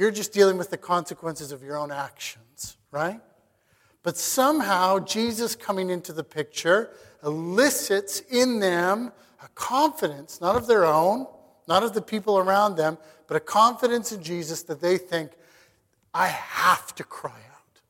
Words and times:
you're 0.00 0.10
just 0.10 0.32
dealing 0.32 0.56
with 0.56 0.70
the 0.70 0.78
consequences 0.78 1.52
of 1.52 1.62
your 1.62 1.76
own 1.76 1.92
actions, 1.92 2.78
right? 2.90 3.20
But 4.02 4.16
somehow, 4.16 4.98
Jesus 5.00 5.54
coming 5.54 5.90
into 5.90 6.14
the 6.14 6.24
picture 6.24 6.90
elicits 7.22 8.20
in 8.20 8.60
them 8.60 9.12
a 9.44 9.48
confidence, 9.54 10.40
not 10.40 10.56
of 10.56 10.66
their 10.66 10.86
own, 10.86 11.26
not 11.68 11.82
of 11.82 11.92
the 11.92 12.00
people 12.00 12.38
around 12.38 12.76
them, 12.76 12.96
but 13.26 13.36
a 13.36 13.40
confidence 13.40 14.10
in 14.10 14.22
Jesus 14.22 14.62
that 14.62 14.80
they 14.80 14.96
think, 14.96 15.32
I 16.14 16.28
have 16.28 16.94
to 16.94 17.04
cry 17.04 17.30
out. 17.32 17.80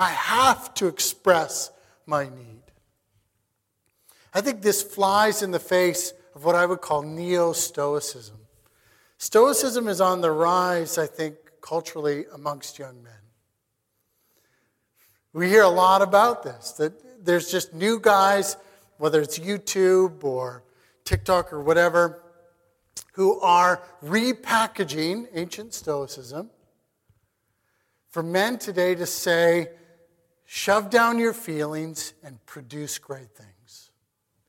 I 0.00 0.08
have 0.10 0.74
to 0.74 0.88
express 0.88 1.70
my 2.04 2.24
need. 2.24 2.62
I 4.34 4.40
think 4.40 4.60
this 4.60 4.82
flies 4.82 5.40
in 5.40 5.52
the 5.52 5.60
face 5.60 6.12
of 6.34 6.44
what 6.44 6.56
I 6.56 6.66
would 6.66 6.80
call 6.80 7.02
neo 7.02 7.52
Stoicism. 7.52 8.38
Stoicism 9.18 9.88
is 9.88 10.00
on 10.00 10.20
the 10.20 10.30
rise, 10.30 10.98
I 10.98 11.06
think, 11.06 11.36
culturally 11.60 12.26
amongst 12.32 12.78
young 12.78 13.02
men. 13.02 13.12
We 15.32 15.48
hear 15.48 15.62
a 15.62 15.68
lot 15.68 16.02
about 16.02 16.42
this, 16.42 16.72
that 16.72 17.24
there's 17.24 17.50
just 17.50 17.74
new 17.74 17.98
guys, 17.98 18.56
whether 18.98 19.20
it's 19.20 19.38
YouTube 19.38 20.24
or 20.24 20.62
TikTok 21.04 21.52
or 21.52 21.62
whatever, 21.62 22.22
who 23.12 23.40
are 23.40 23.82
repackaging 24.04 25.26
ancient 25.34 25.74
Stoicism 25.74 26.50
for 28.08 28.22
men 28.22 28.58
today 28.58 28.94
to 28.94 29.06
say, 29.06 29.68
shove 30.44 30.88
down 30.88 31.18
your 31.18 31.32
feelings 31.32 32.14
and 32.22 32.44
produce 32.46 32.98
great 32.98 33.30
things. 33.30 33.90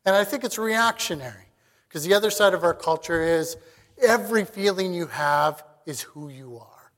And 0.05 0.15
I 0.15 0.23
think 0.23 0.43
it's 0.43 0.57
reactionary 0.57 1.47
because 1.87 2.05
the 2.05 2.13
other 2.13 2.29
side 2.29 2.53
of 2.53 2.63
our 2.63 2.73
culture 2.73 3.21
is 3.21 3.57
every 4.01 4.45
feeling 4.45 4.93
you 4.93 5.07
have 5.07 5.63
is 5.85 6.01
who 6.01 6.29
you 6.29 6.57
are. 6.57 6.91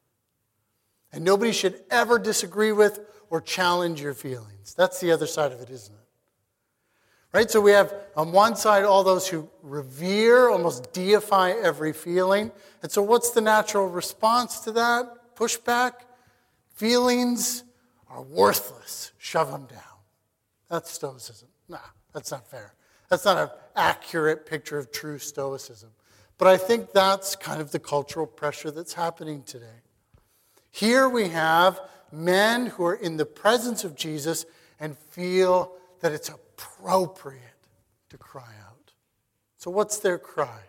And 1.11 1.23
nobody 1.23 1.51
should 1.51 1.81
ever 1.89 2.19
disagree 2.19 2.71
with 2.71 2.99
or 3.29 3.41
challenge 3.41 4.01
your 4.01 4.13
feelings. 4.13 4.73
That's 4.75 4.99
the 4.99 5.11
other 5.11 5.27
side 5.27 5.51
of 5.51 5.61
it, 5.61 5.69
isn't 5.69 5.93
it? 5.93 5.99
Right? 7.31 7.49
So 7.49 7.61
we 7.61 7.71
have 7.71 7.93
on 8.15 8.31
one 8.31 8.55
side 8.55 8.83
all 8.83 9.03
those 9.03 9.27
who 9.27 9.49
revere, 9.61 10.49
almost 10.49 10.93
deify 10.93 11.51
every 11.51 11.93
feeling. 11.93 12.51
And 12.81 12.91
so 12.91 13.03
what's 13.03 13.31
the 13.31 13.41
natural 13.41 13.87
response 13.87 14.61
to 14.61 14.71
that? 14.73 15.35
Pushback? 15.35 15.93
Feelings 16.73 17.63
are 18.09 18.23
worthless. 18.23 19.11
Shove 19.17 19.51
them 19.51 19.65
down. 19.65 19.79
That's 20.69 20.91
Stoicism. 20.91 21.49
Nah, 21.67 21.77
that's 22.13 22.31
not 22.31 22.47
fair. 22.49 22.73
That's 23.09 23.25
not 23.25 23.37
an 23.37 23.49
accurate 23.75 24.45
picture 24.45 24.77
of 24.77 24.91
true 24.91 25.19
Stoicism. 25.19 25.89
But 26.39 26.47
I 26.47 26.57
think 26.57 26.93
that's 26.93 27.35
kind 27.35 27.61
of 27.61 27.71
the 27.71 27.79
cultural 27.79 28.25
pressure 28.25 28.71
that's 28.71 28.93
happening 28.93 29.43
today. 29.43 29.83
Here 30.71 31.07
we 31.07 31.27
have 31.27 31.79
men 32.11 32.67
who 32.67 32.85
are 32.85 32.95
in 32.95 33.17
the 33.17 33.25
presence 33.25 33.83
of 33.83 33.95
Jesus 33.95 34.45
and 34.79 34.97
feel 34.97 35.73
that 35.99 36.13
it's 36.13 36.29
appropriate 36.29 37.41
to 38.09 38.17
cry 38.17 38.53
out. 38.65 38.93
So, 39.57 39.69
what's 39.69 39.99
their 39.99 40.17
cry? 40.17 40.61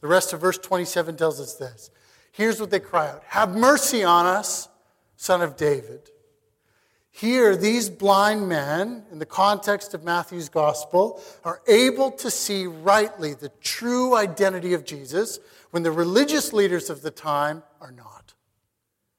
The 0.00 0.08
rest 0.08 0.32
of 0.32 0.40
verse 0.40 0.58
27 0.58 1.16
tells 1.16 1.40
us 1.40 1.54
this. 1.54 1.90
Here's 2.32 2.60
what 2.60 2.70
they 2.70 2.80
cry 2.80 3.08
out 3.08 3.22
Have 3.28 3.56
mercy 3.56 4.02
on 4.02 4.26
us, 4.26 4.68
son 5.16 5.42
of 5.42 5.56
David. 5.56 6.10
Here, 7.18 7.56
these 7.56 7.90
blind 7.90 8.48
men, 8.48 9.02
in 9.10 9.18
the 9.18 9.26
context 9.26 9.92
of 9.92 10.04
Matthew's 10.04 10.48
gospel, 10.48 11.20
are 11.42 11.60
able 11.66 12.12
to 12.12 12.30
see 12.30 12.68
rightly 12.68 13.34
the 13.34 13.48
true 13.60 14.14
identity 14.14 14.72
of 14.72 14.84
Jesus 14.84 15.40
when 15.72 15.82
the 15.82 15.90
religious 15.90 16.52
leaders 16.52 16.90
of 16.90 17.02
the 17.02 17.10
time 17.10 17.64
are 17.80 17.90
not. 17.90 18.34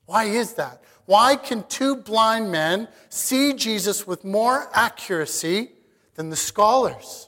Why 0.05 0.23
is 0.23 0.53
that? 0.53 0.81
Why 1.07 1.35
can 1.35 1.63
two 1.67 1.97
blind 1.97 2.53
men 2.53 2.87
see 3.09 3.51
Jesus 3.51 4.07
with 4.07 4.23
more 4.23 4.69
accuracy 4.73 5.71
than 6.15 6.29
the 6.29 6.37
scholars 6.37 7.27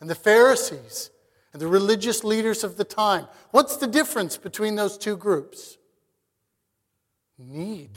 and 0.00 0.10
the 0.10 0.16
Pharisees 0.16 1.10
and 1.52 1.62
the 1.62 1.68
religious 1.68 2.24
leaders 2.24 2.64
of 2.64 2.76
the 2.76 2.84
time? 2.84 3.28
What's 3.52 3.76
the 3.76 3.86
difference 3.86 4.36
between 4.36 4.74
those 4.74 4.98
two 4.98 5.16
groups? 5.16 5.78
Need. 7.38 7.90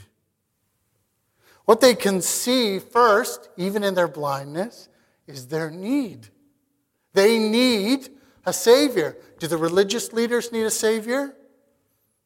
What 1.64 1.80
they 1.80 1.94
can 1.94 2.20
see 2.20 2.78
first, 2.78 3.48
even 3.56 3.82
in 3.84 3.94
their 3.94 4.08
blindness, 4.08 4.88
is 5.26 5.48
their 5.48 5.70
need. 5.70 6.28
They 7.14 7.38
need 7.38 8.08
a 8.44 8.52
Savior. 8.52 9.16
Do 9.38 9.46
the 9.46 9.56
religious 9.56 10.12
leaders 10.12 10.52
need 10.52 10.64
a 10.64 10.70
Savior? 10.70 11.34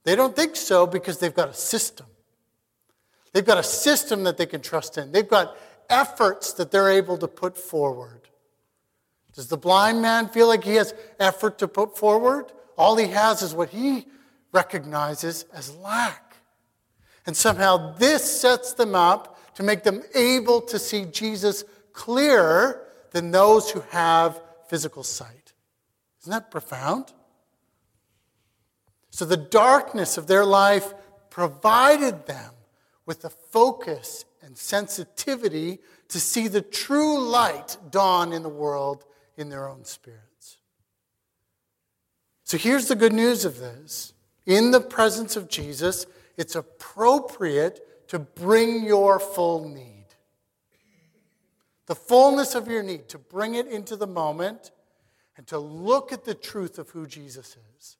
They 0.04 0.16
don't 0.16 0.34
think 0.34 0.56
so 0.56 0.86
because 0.86 1.18
they've 1.18 1.34
got 1.34 1.48
a 1.48 1.54
system. 1.54 2.06
They've 3.32 3.44
got 3.44 3.58
a 3.58 3.62
system 3.62 4.24
that 4.24 4.36
they 4.36 4.46
can 4.46 4.60
trust 4.60 4.98
in. 4.98 5.12
They've 5.12 5.28
got 5.28 5.56
efforts 5.88 6.52
that 6.54 6.70
they're 6.70 6.90
able 6.90 7.18
to 7.18 7.28
put 7.28 7.56
forward. 7.56 8.28
Does 9.34 9.48
the 9.48 9.56
blind 9.56 10.02
man 10.02 10.28
feel 10.28 10.48
like 10.48 10.64
he 10.64 10.74
has 10.74 10.94
effort 11.20 11.58
to 11.58 11.68
put 11.68 11.96
forward? 11.96 12.46
All 12.76 12.96
he 12.96 13.08
has 13.08 13.42
is 13.42 13.54
what 13.54 13.68
he 13.68 14.06
recognizes 14.52 15.44
as 15.52 15.74
lack. 15.76 16.27
And 17.28 17.36
somehow 17.36 17.92
this 17.98 18.40
sets 18.40 18.72
them 18.72 18.94
up 18.94 19.54
to 19.56 19.62
make 19.62 19.82
them 19.82 20.02
able 20.14 20.62
to 20.62 20.78
see 20.78 21.04
Jesus 21.04 21.62
clearer 21.92 22.86
than 23.10 23.32
those 23.32 23.70
who 23.70 23.80
have 23.90 24.40
physical 24.68 25.02
sight. 25.02 25.52
Isn't 26.22 26.30
that 26.30 26.50
profound? 26.50 27.12
So 29.10 29.26
the 29.26 29.36
darkness 29.36 30.16
of 30.16 30.26
their 30.26 30.46
life 30.46 30.94
provided 31.28 32.24
them 32.24 32.54
with 33.04 33.20
the 33.20 33.28
focus 33.28 34.24
and 34.40 34.56
sensitivity 34.56 35.80
to 36.08 36.18
see 36.18 36.48
the 36.48 36.62
true 36.62 37.20
light 37.20 37.76
dawn 37.90 38.32
in 38.32 38.42
the 38.42 38.48
world 38.48 39.04
in 39.36 39.50
their 39.50 39.68
own 39.68 39.84
spirits. 39.84 40.56
So 42.44 42.56
here's 42.56 42.88
the 42.88 42.96
good 42.96 43.12
news 43.12 43.44
of 43.44 43.58
this. 43.58 44.14
In 44.46 44.70
the 44.70 44.80
presence 44.80 45.36
of 45.36 45.50
Jesus, 45.50 46.06
it's 46.38 46.54
appropriate 46.54 48.08
to 48.08 48.20
bring 48.20 48.84
your 48.84 49.18
full 49.18 49.68
need. 49.68 50.06
The 51.86 51.96
fullness 51.96 52.54
of 52.54 52.68
your 52.68 52.82
need, 52.82 53.08
to 53.08 53.18
bring 53.18 53.56
it 53.56 53.66
into 53.66 53.96
the 53.96 54.06
moment 54.06 54.70
and 55.36 55.46
to 55.48 55.58
look 55.58 56.12
at 56.12 56.24
the 56.24 56.34
truth 56.34 56.78
of 56.78 56.90
who 56.90 57.06
Jesus 57.06 57.56
is. 57.76 57.96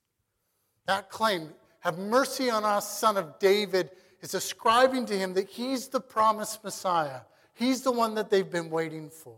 That 0.87 1.11
claim, 1.11 1.51
have 1.81 1.99
mercy 1.99 2.49
on 2.49 2.65
us, 2.65 2.99
son 2.99 3.17
of 3.17 3.39
David, 3.39 3.91
is 4.21 4.35
ascribing 4.35 5.07
to 5.07 5.19
him 5.19 5.35
that 5.35 5.49
he's 5.49 5.89
the 5.89 6.01
promised 6.01 6.63
Messiah. 6.63 7.21
He's 7.55 7.83
the 7.83 7.93
one 7.93 8.15
that 8.15 8.31
they've 8.31 8.51
been 8.51 8.71
waiting 8.71 9.11
for. 9.11 9.37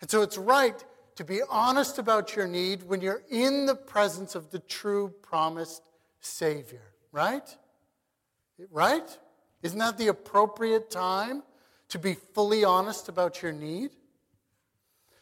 And 0.00 0.10
so 0.10 0.22
it's 0.22 0.38
right 0.38 0.82
to 1.16 1.24
be 1.24 1.40
honest 1.48 1.98
about 1.98 2.34
your 2.34 2.48
need 2.48 2.82
when 2.84 3.00
you're 3.00 3.22
in 3.30 3.66
the 3.66 3.74
presence 3.74 4.34
of 4.34 4.50
the 4.50 4.58
true 4.58 5.12
promised 5.22 5.82
Savior 6.20 6.91
right? 7.12 7.56
Right? 8.70 9.18
Isn't 9.62 9.78
that 9.78 9.98
the 9.98 10.08
appropriate 10.08 10.90
time 10.90 11.42
to 11.88 11.98
be 11.98 12.14
fully 12.14 12.64
honest 12.64 13.08
about 13.08 13.42
your 13.42 13.52
need? 13.52 13.90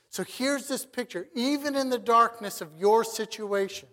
So 0.09 0.25
here's 0.25 0.67
this 0.67 0.87
picture. 0.87 1.29
Even 1.35 1.77
in 1.77 1.91
the 1.91 1.99
darkness 1.99 2.61
of 2.61 2.69
your 2.79 3.05
situation 3.05 3.89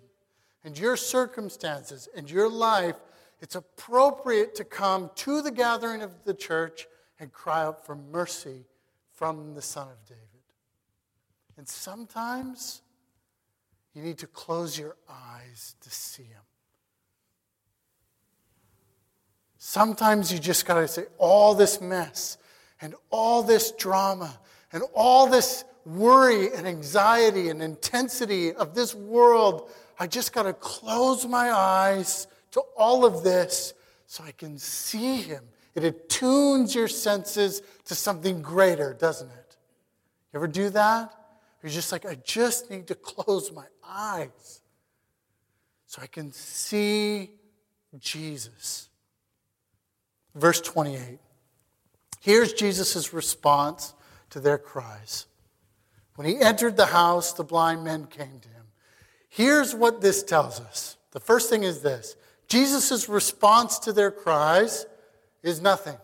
and 0.64 0.78
your 0.78 0.96
circumstances 0.98 2.08
and 2.16 2.30
your 2.30 2.50
life, 2.50 2.96
it's 3.40 3.56
appropriate 3.56 4.56
to 4.56 4.64
come 4.64 5.12
to 5.16 5.42
the 5.42 5.52
gathering 5.52 6.02
of 6.02 6.24
the 6.24 6.34
church 6.34 6.88
and 7.20 7.32
cry 7.32 7.64
out 7.64 7.86
for 7.86 7.96
mercy 7.96 8.66
from 9.14 9.54
the 9.54 9.62
Son 9.62 9.88
of 9.88 10.04
David. 10.08 10.24
And 11.58 11.68
sometimes 11.68 12.82
you 13.94 14.02
need 14.02 14.20
to 14.20 14.28
close 14.28 14.78
your 14.78 14.96
eyes 15.10 15.76
to 15.82 15.90
see 15.90 16.24
him. 16.24 16.42
Sometimes 19.58 20.32
you 20.32 20.40
just 20.40 20.66
got 20.66 20.76
to 20.76 20.88
say, 20.88 21.06
all 21.18 21.56
this 21.56 21.82
mess 21.82 22.38
and 22.82 22.94
all 23.10 23.44
this 23.44 23.72
drama 23.72 24.38
and 24.72 24.84
all 24.94 25.28
this 25.28 25.64
worry 25.86 26.54
and 26.54 26.68
anxiety 26.68 27.50
and 27.50 27.62
intensity 27.62 28.54
of 28.54 28.76
this 28.76 28.94
world, 28.94 29.70
I 30.00 30.08
just 30.08 30.34
got 30.34 30.44
to 30.44 30.54
close 30.54 31.26
my 31.26 31.52
eyes 31.52 32.28
to 32.52 32.62
all 32.78 33.06
of 33.06 33.24
this 33.24 33.74
so 34.06 34.24
I 34.24 34.32
can 34.32 34.58
see 34.58 35.22
Him. 35.22 35.44
It 35.76 35.84
attunes 35.84 36.74
your 36.74 36.88
senses 36.88 37.62
to 37.86 37.96
something 37.96 38.42
greater, 38.42 38.94
doesn't 38.94 39.30
it? 39.30 39.58
You 40.34 40.38
ever 40.38 40.48
do 40.48 40.70
that? 40.72 41.14
You're 41.64 41.72
just 41.72 41.92
like, 41.92 42.06
I 42.06 42.16
just 42.16 42.70
need 42.70 42.88
to 42.88 42.96
close 42.96 43.52
my 43.52 43.66
eyes 43.88 44.62
so 45.86 46.02
I 46.02 46.08
can 46.08 46.32
see 46.32 47.32
Jesus. 48.00 48.87
Verse 50.38 50.62
28. 50.62 51.20
Here's 52.20 52.54
Jesus' 52.54 53.14
response 53.14 53.94
to 54.30 54.40
their 54.40 54.58
cries. 54.58 55.26
When 56.16 56.28
he 56.28 56.40
entered 56.40 56.78
the 56.78 56.88
house, 56.88 57.34
the 57.34 57.44
blind 57.44 57.84
men 57.84 58.06
came 58.06 58.40
to 58.40 58.50
him. 58.50 58.66
Here's 59.30 59.74
what 59.76 60.02
this 60.02 60.24
tells 60.24 60.60
us. 60.60 60.98
The 61.12 61.20
first 61.20 61.50
thing 61.50 61.64
is 61.64 61.82
this 61.82 62.16
Jesus' 62.48 63.10
response 63.10 63.80
to 63.80 63.94
their 63.94 64.12
cries 64.12 64.86
is 65.44 65.62
nothing. 65.62 65.98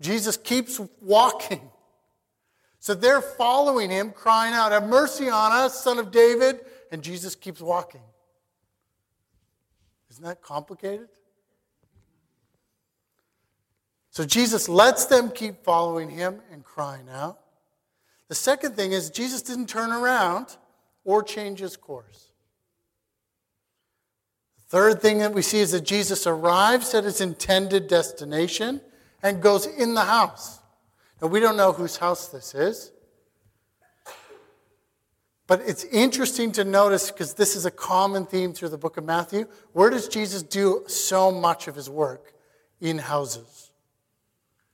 Jesus 0.00 0.36
keeps 0.36 0.80
walking. 1.02 1.70
So 2.80 2.94
they're 2.94 3.20
following 3.20 3.90
him, 3.90 4.12
crying 4.12 4.54
out, 4.54 4.72
Have 4.72 4.88
mercy 4.88 5.28
on 5.28 5.52
us, 5.52 5.82
son 5.82 5.98
of 5.98 6.10
David. 6.10 6.60
And 6.90 7.02
Jesus 7.02 7.34
keeps 7.34 7.60
walking. 7.60 8.00
Isn't 10.10 10.24
that 10.24 10.40
complicated? 10.40 11.08
So 14.18 14.24
Jesus 14.24 14.68
lets 14.68 15.04
them 15.04 15.30
keep 15.30 15.62
following 15.62 16.10
him 16.10 16.40
and 16.50 16.64
crying 16.64 17.06
out. 17.08 17.38
The 18.26 18.34
second 18.34 18.74
thing 18.74 18.90
is, 18.90 19.10
Jesus 19.10 19.42
didn't 19.42 19.68
turn 19.68 19.92
around 19.92 20.56
or 21.04 21.22
change 21.22 21.60
his 21.60 21.76
course. 21.76 22.32
The 24.56 24.76
third 24.76 25.00
thing 25.00 25.18
that 25.18 25.32
we 25.32 25.42
see 25.42 25.60
is 25.60 25.70
that 25.70 25.84
Jesus 25.84 26.26
arrives 26.26 26.94
at 26.94 27.04
his 27.04 27.20
intended 27.20 27.86
destination 27.86 28.80
and 29.22 29.40
goes 29.40 29.66
in 29.66 29.94
the 29.94 30.04
house. 30.04 30.58
Now, 31.22 31.28
we 31.28 31.38
don't 31.38 31.56
know 31.56 31.70
whose 31.70 31.98
house 31.98 32.26
this 32.26 32.56
is. 32.56 32.90
But 35.46 35.60
it's 35.64 35.84
interesting 35.84 36.50
to 36.54 36.64
notice 36.64 37.12
because 37.12 37.34
this 37.34 37.54
is 37.54 37.66
a 37.66 37.70
common 37.70 38.26
theme 38.26 38.52
through 38.52 38.70
the 38.70 38.78
book 38.78 38.96
of 38.96 39.04
Matthew. 39.04 39.46
Where 39.74 39.90
does 39.90 40.08
Jesus 40.08 40.42
do 40.42 40.82
so 40.88 41.30
much 41.30 41.68
of 41.68 41.76
his 41.76 41.88
work? 41.88 42.32
In 42.80 42.98
houses. 42.98 43.67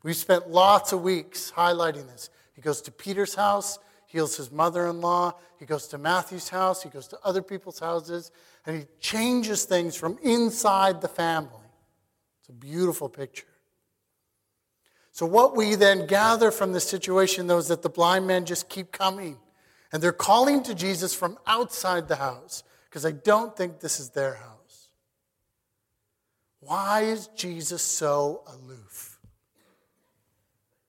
We've 0.05 0.15
spent 0.15 0.49
lots 0.49 0.93
of 0.93 1.03
weeks 1.03 1.53
highlighting 1.57 2.07
this. 2.07 2.31
He 2.53 2.61
goes 2.61 2.81
to 2.83 2.93
Peter's 2.93 3.35
house, 3.35 3.81
heals 4.07 4.37
his 4.37 4.53
mother 4.53 4.87
in 4.87 5.01
law. 5.01 5.33
He 5.59 5.67
goes 5.67 5.89
to 5.89 5.99
Matthew's 5.99 6.49
house, 6.49 6.85
he 6.85 6.91
goes 6.91 7.09
to 7.09 7.19
other 7.25 7.43
people's 7.43 7.81
houses, 7.81 8.31
and 8.67 8.77
he 8.77 8.85
changes 9.01 9.65
things 9.65 9.97
from 9.97 10.19
inside 10.23 11.01
the 11.01 11.09
family. 11.09 11.51
It's 12.41 12.51
a 12.51 12.53
beautiful 12.53 13.09
picture. 13.09 13.47
So, 15.11 15.27
what 15.27 15.57
we 15.57 15.75
then 15.75 16.07
gather 16.07 16.51
from 16.51 16.73
this 16.73 16.87
situation, 16.87 17.47
though, 17.47 17.59
is 17.59 17.69
that 17.69 17.83
the 17.83 17.89
blind 17.89 18.27
men 18.27 18.45
just 18.45 18.69
keep 18.69 18.93
coming. 18.93 19.39
And 19.93 20.03
they're 20.03 20.13
calling 20.13 20.63
to 20.65 20.75
Jesus 20.75 21.15
from 21.15 21.39
outside 21.47 22.09
the 22.09 22.17
house 22.17 22.65
because 22.91 23.07
I 23.07 23.13
don't 23.13 23.57
think 23.57 23.81
this 23.81 24.01
is 24.01 24.11
their 24.11 24.35
house. 24.35 24.89
Why 26.61 27.03
is 27.03 27.29
Jesus 27.29 27.81
so 27.81 28.43
aloof? 28.47 29.15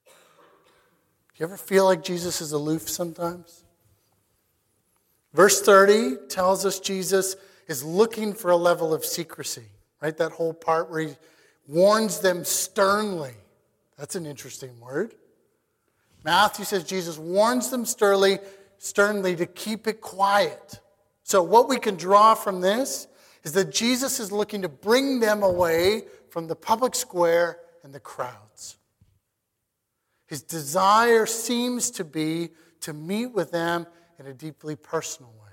Do 0.06 0.12
you 1.38 1.46
ever 1.46 1.58
feel 1.58 1.86
like 1.86 2.04
Jesus 2.04 2.42
is 2.42 2.52
aloof 2.52 2.90
sometimes? 2.90 3.64
Verse 5.34 5.62
30 5.62 6.28
tells 6.30 6.66
us 6.66 6.80
Jesus 6.80 7.36
is 7.68 7.84
looking 7.84 8.34
for 8.34 8.52
a 8.52 8.56
level 8.56 8.94
of 8.94 9.04
secrecy, 9.04 9.66
right? 10.02 10.16
That 10.16 10.32
whole 10.32 10.54
part 10.54 10.90
where 10.90 11.02
he 11.02 11.16
warns 11.68 12.20
them 12.20 12.46
sternly. 12.46 13.34
That's 13.98 14.16
an 14.16 14.26
interesting 14.26 14.80
word. 14.80 15.14
Matthew 16.24 16.66
says 16.66 16.84
Jesus 16.84 17.18
warns 17.18 17.70
them 17.70 17.86
sternly 17.86 18.40
sternly 18.78 19.36
to 19.36 19.46
keep 19.46 19.88
it 19.88 20.02
quiet. 20.02 20.80
So, 21.24 21.42
what 21.42 21.68
we 21.68 21.80
can 21.80 21.96
draw 21.96 22.36
from 22.36 22.62
this 22.62 23.08
is 23.44 23.54
that 23.54 23.72
Jesus 23.72 24.20
is 24.20 24.32
looking 24.32 24.62
to 24.62 24.70
bring 24.70 25.20
them 25.20 25.44
away 25.44 26.04
from 26.30 26.48
the 26.48 26.56
public 26.56 26.96
square 26.96 27.60
and 27.84 27.94
the 27.94 28.00
crowds. 28.00 28.78
His 30.28 30.42
desire 30.42 31.26
seems 31.26 31.92
to 31.92 32.04
be 32.04 32.50
to 32.82 32.94
meet 32.94 33.28
with 33.28 33.52
them 33.52 33.88
in 34.20 34.28
a 34.28 34.34
deeply 34.34 34.76
personal 34.76 35.32
way. 35.32 35.52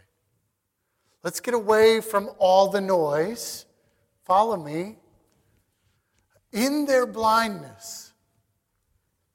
Let's 1.23 1.41
get 1.41 1.55
away 1.55 2.01
from 2.01 2.31
all 2.39 2.71
the 2.71 2.81
noise. 2.81 3.67
Follow 4.25 4.57
me. 4.57 4.97
In 6.53 6.85
their 6.85 7.07
blindness, 7.07 8.13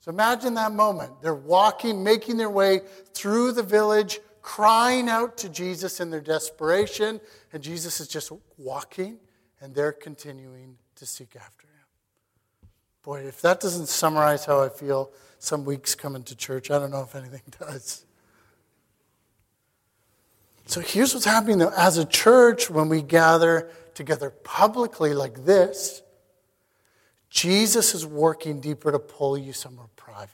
so 0.07 0.12
imagine 0.12 0.54
that 0.54 0.72
moment. 0.72 1.22
They're 1.22 1.34
walking, 1.34 2.01
making 2.01 2.38
their 2.38 2.50
way 2.50 2.81
through 3.13 3.51
the 3.51 3.63
village, 3.63 4.19
crying 4.42 5.10
out 5.10 5.36
to 5.39 5.50
Jesus 5.50 6.00
in 6.00 6.12
their 6.12 6.22
desperation, 6.22 7.19
and 7.51 7.62
Jesus 7.62 8.00
is 8.00 8.07
just 8.07 8.31
walking, 8.57 9.18
and 9.60 9.75
they're 9.75 9.92
continuing 9.92 10.78
to 10.95 11.06
seek 11.06 11.36
after 11.36 11.68
him. 11.68 12.69
Boy, 13.04 13.22
if 13.22 13.42
that 13.42 13.60
doesn't 13.60 13.88
summarize 13.88 14.45
how 14.45 14.62
I 14.62 14.69
feel 14.69 15.12
some 15.39 15.66
weeks 15.66 15.95
coming 15.95 16.24
to 16.24 16.36
church, 16.36 16.72
I 16.72 16.80
don't 16.80 16.92
know 16.92 17.01
if 17.01 17.16
anything 17.16 17.42
does. 17.60 18.06
So 20.66 20.81
here's 20.81 21.13
what's 21.13 21.25
happening 21.25 21.60
though. 21.60 21.74
As 21.78 21.98
a 21.98 22.06
church, 22.06 22.69
when 22.69 22.89
we 22.89 23.01
gather 23.01 23.69
together 23.94 24.30
publicly 24.30 25.13
like 25.13 25.45
this, 25.45 26.01
Jesus 27.30 27.94
is 27.94 28.06
working 28.06 28.60
deeper 28.60 28.92
to 28.92 29.00
pull 29.00 29.38
you 29.38 29.54
somewhere 29.54 29.88
private, 29.95 30.30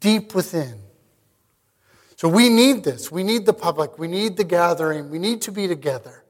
deep 0.00 0.34
within. 0.34 0.80
So 2.16 2.28
we 2.28 2.48
need 2.48 2.82
this. 2.82 3.12
We 3.12 3.22
need 3.22 3.44
the 3.46 3.52
public. 3.52 3.98
We 3.98 4.08
need 4.08 4.36
the 4.36 4.44
gathering. 4.44 5.10
We 5.10 5.18
need 5.18 5.42
to 5.42 5.52
be 5.52 5.68
together. 5.68 6.24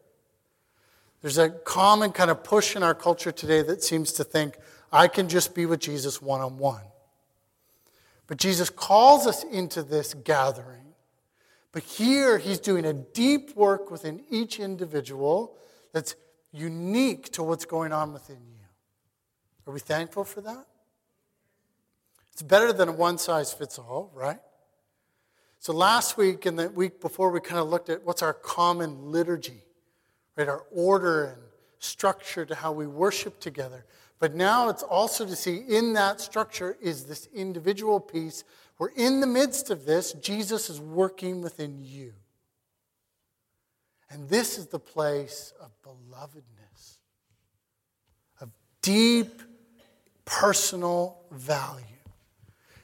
There's 1.22 1.38
a 1.38 1.50
common 1.50 2.12
kind 2.12 2.30
of 2.30 2.44
push 2.44 2.76
in 2.76 2.82
our 2.82 2.94
culture 2.94 3.32
today 3.32 3.62
that 3.62 3.82
seems 3.82 4.12
to 4.12 4.24
think, 4.24 4.56
I 4.92 5.08
can 5.08 5.28
just 5.28 5.54
be 5.54 5.66
with 5.66 5.80
Jesus 5.80 6.22
one 6.22 6.40
on 6.40 6.58
one. 6.58 6.82
But 8.26 8.38
Jesus 8.38 8.70
calls 8.70 9.26
us 9.26 9.44
into 9.44 9.82
this 9.82 10.14
gathering. 10.14 10.94
But 11.72 11.82
here, 11.82 12.38
he's 12.38 12.58
doing 12.58 12.84
a 12.84 12.92
deep 12.92 13.54
work 13.54 13.90
within 13.90 14.22
each 14.30 14.58
individual 14.58 15.56
that's 15.92 16.14
unique 16.52 17.32
to 17.32 17.42
what's 17.42 17.64
going 17.64 17.92
on 17.92 18.12
within 18.12 18.36
you. 18.36 18.64
Are 19.66 19.72
we 19.72 19.80
thankful 19.80 20.24
for 20.24 20.40
that? 20.40 20.66
It's 22.32 22.42
better 22.42 22.72
than 22.72 22.88
a 22.88 22.92
one 22.92 23.18
size 23.18 23.52
fits 23.52 23.78
all, 23.78 24.10
right? 24.14 24.38
So 25.58 25.72
last 25.72 26.16
week 26.16 26.46
and 26.46 26.58
the 26.58 26.68
week 26.68 27.00
before, 27.00 27.30
we 27.30 27.40
kind 27.40 27.58
of 27.58 27.68
looked 27.68 27.88
at 27.88 28.04
what's 28.04 28.22
our 28.22 28.34
common 28.34 29.10
liturgy, 29.10 29.62
right? 30.36 30.48
Our 30.48 30.64
order 30.70 31.24
and 31.24 31.42
structure 31.78 32.44
to 32.44 32.54
how 32.54 32.72
we 32.72 32.86
worship 32.86 33.40
together. 33.40 33.84
But 34.18 34.34
now 34.34 34.68
it's 34.68 34.82
also 34.82 35.26
to 35.26 35.36
see 35.36 35.56
in 35.56 35.92
that 35.92 36.20
structure 36.20 36.76
is 36.80 37.04
this 37.04 37.28
individual 37.34 38.00
piece 38.00 38.44
where 38.78 38.90
in 38.96 39.20
the 39.20 39.26
midst 39.26 39.70
of 39.70 39.86
this, 39.86 40.12
Jesus 40.14 40.70
is 40.70 40.80
working 40.80 41.42
within 41.42 41.82
you. 41.82 42.12
And 44.10 44.28
this 44.28 44.58
is 44.58 44.66
the 44.66 44.78
place 44.78 45.52
of 45.60 45.70
belovedness, 45.82 46.98
of 48.40 48.50
deep 48.82 49.42
personal 50.24 51.18
value. 51.30 51.84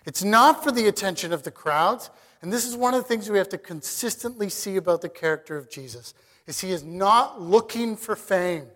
It's 0.04 0.24
not 0.24 0.64
for 0.64 0.72
the 0.72 0.88
attention 0.88 1.32
of 1.32 1.42
the 1.42 1.50
crowds, 1.50 2.10
and 2.40 2.52
this 2.52 2.66
is 2.66 2.76
one 2.76 2.92
of 2.92 3.02
the 3.02 3.08
things 3.08 3.30
we 3.30 3.38
have 3.38 3.48
to 3.50 3.58
consistently 3.58 4.48
see 4.48 4.76
about 4.76 5.00
the 5.00 5.08
character 5.08 5.56
of 5.56 5.70
Jesus 5.70 6.14
is 6.46 6.60
he 6.60 6.72
is 6.72 6.82
not 6.82 7.40
looking 7.40 7.96
for 7.96 8.16
fame. 8.16 8.66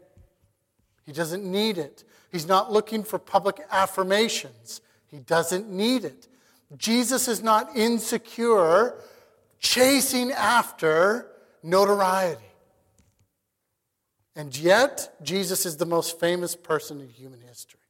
He 1.05 1.13
doesn't 1.13 1.45
need 1.45 1.79
it. 1.79 2.05
He's 2.37 2.47
not 2.47 2.71
looking 2.71 3.03
for 3.03 3.19
public 3.19 3.61
affirmations. 3.71 4.83
He 5.07 5.21
doesn't 5.21 5.71
need 5.71 6.05
it. 6.05 6.29
Jesus 6.77 7.29
is 7.29 7.43
not 7.43 7.75
insecure 7.75 8.95
chasing 9.59 10.33
after 10.33 11.29
notoriety. 11.63 12.43
And 14.35 14.55
yet, 14.55 15.17
Jesus 15.23 15.65
is 15.65 15.79
the 15.79 15.87
most 15.87 16.21
famous 16.21 16.55
person 16.55 17.01
in 17.01 17.09
human 17.09 17.41
history. 17.41 17.81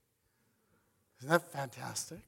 Isn't 1.19 1.31
that 1.31 1.51
fantastic? 1.51 2.21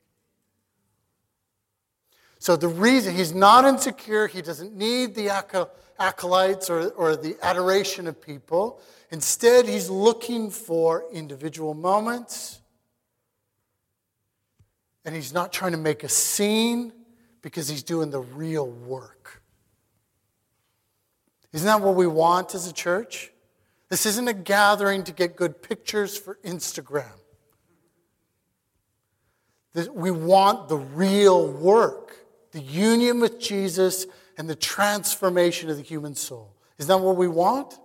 So, 2.38 2.56
the 2.56 2.68
reason 2.68 3.14
he's 3.14 3.34
not 3.34 3.64
insecure, 3.64 4.26
he 4.26 4.42
doesn't 4.42 4.74
need 4.76 5.14
the 5.14 5.30
acolytes 5.98 6.70
or, 6.70 6.90
or 6.90 7.16
the 7.16 7.36
adoration 7.42 8.06
of 8.06 8.20
people. 8.20 8.80
Instead, 9.10 9.66
he's 9.66 9.90
looking 9.90 10.50
for 10.50 11.04
individual 11.12 11.74
moments. 11.74 12.60
And 15.04 15.14
he's 15.14 15.32
not 15.32 15.52
trying 15.52 15.72
to 15.72 15.78
make 15.78 16.04
a 16.04 16.08
scene 16.08 16.92
because 17.40 17.68
he's 17.68 17.82
doing 17.82 18.10
the 18.10 18.20
real 18.20 18.68
work. 18.68 19.42
Isn't 21.52 21.66
that 21.66 21.80
what 21.80 21.94
we 21.94 22.06
want 22.06 22.54
as 22.54 22.66
a 22.66 22.72
church? 22.72 23.32
This 23.88 24.04
isn't 24.04 24.28
a 24.28 24.34
gathering 24.34 25.04
to 25.04 25.12
get 25.12 25.34
good 25.34 25.62
pictures 25.62 26.16
for 26.16 26.38
Instagram. 26.44 27.12
We 29.92 30.10
want 30.10 30.68
the 30.68 30.76
real 30.76 31.50
work, 31.50 32.17
the 32.58 32.64
union 32.64 33.20
with 33.20 33.38
Jesus 33.38 34.06
and 34.36 34.50
the 34.50 34.56
transformation 34.56 35.70
of 35.70 35.76
the 35.76 35.82
human 35.82 36.16
soul. 36.16 36.56
Is 36.76 36.88
that 36.88 36.98
what 36.98 37.16
we 37.16 37.28
want? 37.28 37.78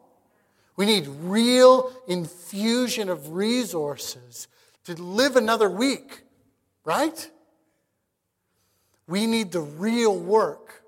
We 0.75 0.87
need 0.87 1.07
real 1.07 1.91
infusion 2.07 3.07
of 3.07 3.33
resources 3.33 4.47
to 4.85 4.99
live 4.99 5.35
another 5.35 5.69
week, 5.69 6.23
right? 6.83 7.29
We 9.07 9.27
need 9.27 9.51
the 9.51 9.61
real 9.61 10.17
work. 10.17 10.81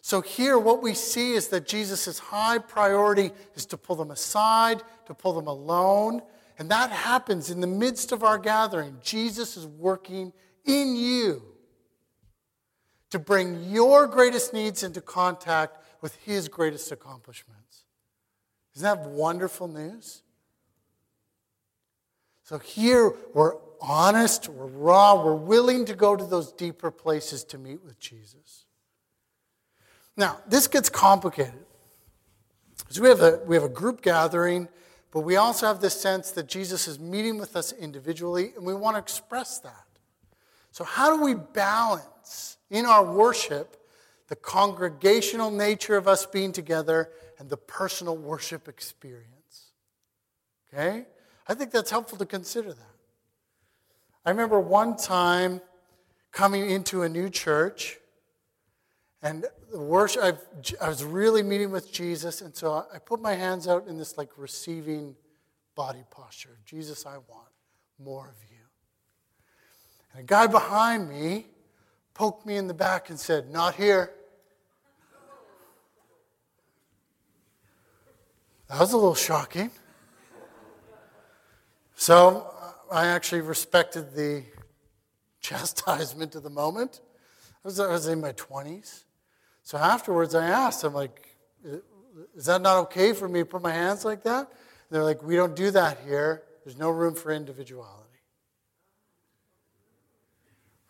So 0.00 0.22
here, 0.22 0.58
what 0.58 0.82
we 0.82 0.94
see 0.94 1.34
is 1.34 1.48
that 1.48 1.68
Jesus' 1.68 2.18
high 2.18 2.56
priority 2.56 3.32
is 3.54 3.66
to 3.66 3.76
pull 3.76 3.96
them 3.96 4.10
aside, 4.10 4.82
to 5.06 5.12
pull 5.12 5.34
them 5.34 5.46
alone. 5.46 6.22
And 6.58 6.70
that 6.70 6.90
happens 6.90 7.50
in 7.50 7.60
the 7.60 7.66
midst 7.66 8.12
of 8.12 8.24
our 8.24 8.38
gathering. 8.38 8.96
Jesus 9.02 9.58
is 9.58 9.66
working 9.66 10.32
in 10.64 10.96
you 10.96 11.49
to 13.10 13.18
bring 13.18 13.64
your 13.70 14.06
greatest 14.06 14.52
needs 14.52 14.82
into 14.82 15.00
contact 15.00 15.76
with 16.00 16.14
his 16.16 16.48
greatest 16.48 16.92
accomplishments. 16.92 17.84
Isn't 18.74 18.84
that 18.84 19.08
wonderful 19.10 19.68
news? 19.68 20.22
So 22.44 22.58
here 22.58 23.14
we're 23.34 23.54
honest, 23.80 24.48
we're 24.48 24.66
raw, 24.66 25.22
we're 25.22 25.34
willing 25.34 25.84
to 25.86 25.94
go 25.94 26.16
to 26.16 26.24
those 26.24 26.52
deeper 26.52 26.90
places 26.90 27.44
to 27.44 27.58
meet 27.58 27.82
with 27.84 27.98
Jesus. 27.98 28.66
Now, 30.16 30.38
this 30.46 30.66
gets 30.66 30.88
complicated. 30.88 31.64
So 32.90 33.02
we 33.02 33.08
have 33.08 33.20
a, 33.20 33.40
we 33.46 33.54
have 33.54 33.64
a 33.64 33.68
group 33.68 34.02
gathering, 34.02 34.68
but 35.12 35.20
we 35.20 35.36
also 35.36 35.66
have 35.66 35.80
this 35.80 35.98
sense 35.98 36.32
that 36.32 36.48
Jesus 36.48 36.88
is 36.88 36.98
meeting 36.98 37.38
with 37.38 37.56
us 37.56 37.72
individually, 37.72 38.52
and 38.56 38.64
we 38.64 38.74
want 38.74 38.96
to 38.96 38.98
express 38.98 39.58
that. 39.60 39.86
So, 40.70 40.84
how 40.84 41.16
do 41.16 41.22
we 41.22 41.34
balance 41.34 42.56
in 42.70 42.86
our 42.86 43.04
worship 43.04 43.76
the 44.28 44.36
congregational 44.36 45.50
nature 45.50 45.96
of 45.96 46.06
us 46.06 46.26
being 46.26 46.52
together 46.52 47.10
and 47.38 47.50
the 47.50 47.56
personal 47.56 48.16
worship 48.16 48.68
experience? 48.68 49.72
Okay? 50.72 51.06
I 51.48 51.54
think 51.54 51.72
that's 51.72 51.90
helpful 51.90 52.18
to 52.18 52.26
consider 52.26 52.72
that. 52.72 52.86
I 54.24 54.30
remember 54.30 54.60
one 54.60 54.96
time 54.96 55.60
coming 56.30 56.70
into 56.70 57.02
a 57.02 57.08
new 57.08 57.28
church, 57.28 57.98
and 59.22 59.44
the 59.72 59.80
worship, 59.80 60.22
I've, 60.22 60.40
i 60.80 60.88
was 60.88 61.04
really 61.04 61.42
meeting 61.42 61.70
with 61.70 61.92
Jesus, 61.92 62.40
and 62.40 62.54
so 62.54 62.86
I 62.92 62.98
put 62.98 63.20
my 63.20 63.34
hands 63.34 63.66
out 63.66 63.88
in 63.88 63.98
this 63.98 64.16
like 64.16 64.30
receiving 64.36 65.16
body 65.74 66.04
posture. 66.10 66.58
Jesus, 66.64 67.06
I 67.06 67.16
want 67.16 67.48
more 67.98 68.28
of 68.28 68.49
you. 68.49 68.49
And 70.12 70.22
a 70.22 70.26
guy 70.26 70.46
behind 70.46 71.08
me 71.08 71.46
poked 72.14 72.46
me 72.46 72.56
in 72.56 72.66
the 72.66 72.74
back 72.74 73.10
and 73.10 73.18
said, 73.18 73.50
Not 73.50 73.74
here. 73.74 74.12
That 78.68 78.78
was 78.78 78.92
a 78.92 78.96
little 78.96 79.14
shocking. 79.14 79.72
So 81.96 82.50
uh, 82.60 82.94
I 82.94 83.06
actually 83.08 83.40
respected 83.40 84.14
the 84.14 84.44
chastisement 85.40 86.34
of 86.34 86.44
the 86.44 86.50
moment. 86.50 87.00
I 87.64 87.68
was, 87.68 87.80
I 87.80 87.90
was 87.90 88.06
in 88.06 88.20
my 88.20 88.32
20s. 88.32 89.04
So 89.64 89.76
afterwards, 89.76 90.34
I 90.34 90.46
asked, 90.46 90.84
I'm 90.84 90.94
like, 90.94 91.36
is 92.36 92.46
that 92.46 92.62
not 92.62 92.78
okay 92.78 93.12
for 93.12 93.28
me 93.28 93.40
to 93.40 93.44
put 93.44 93.62
my 93.62 93.72
hands 93.72 94.04
like 94.04 94.22
that? 94.24 94.48
And 94.48 94.48
they're 94.90 95.04
like, 95.04 95.22
we 95.22 95.36
don't 95.36 95.54
do 95.54 95.70
that 95.72 95.98
here. 96.06 96.44
There's 96.64 96.78
no 96.78 96.90
room 96.90 97.14
for 97.14 97.32
individuality. 97.32 97.99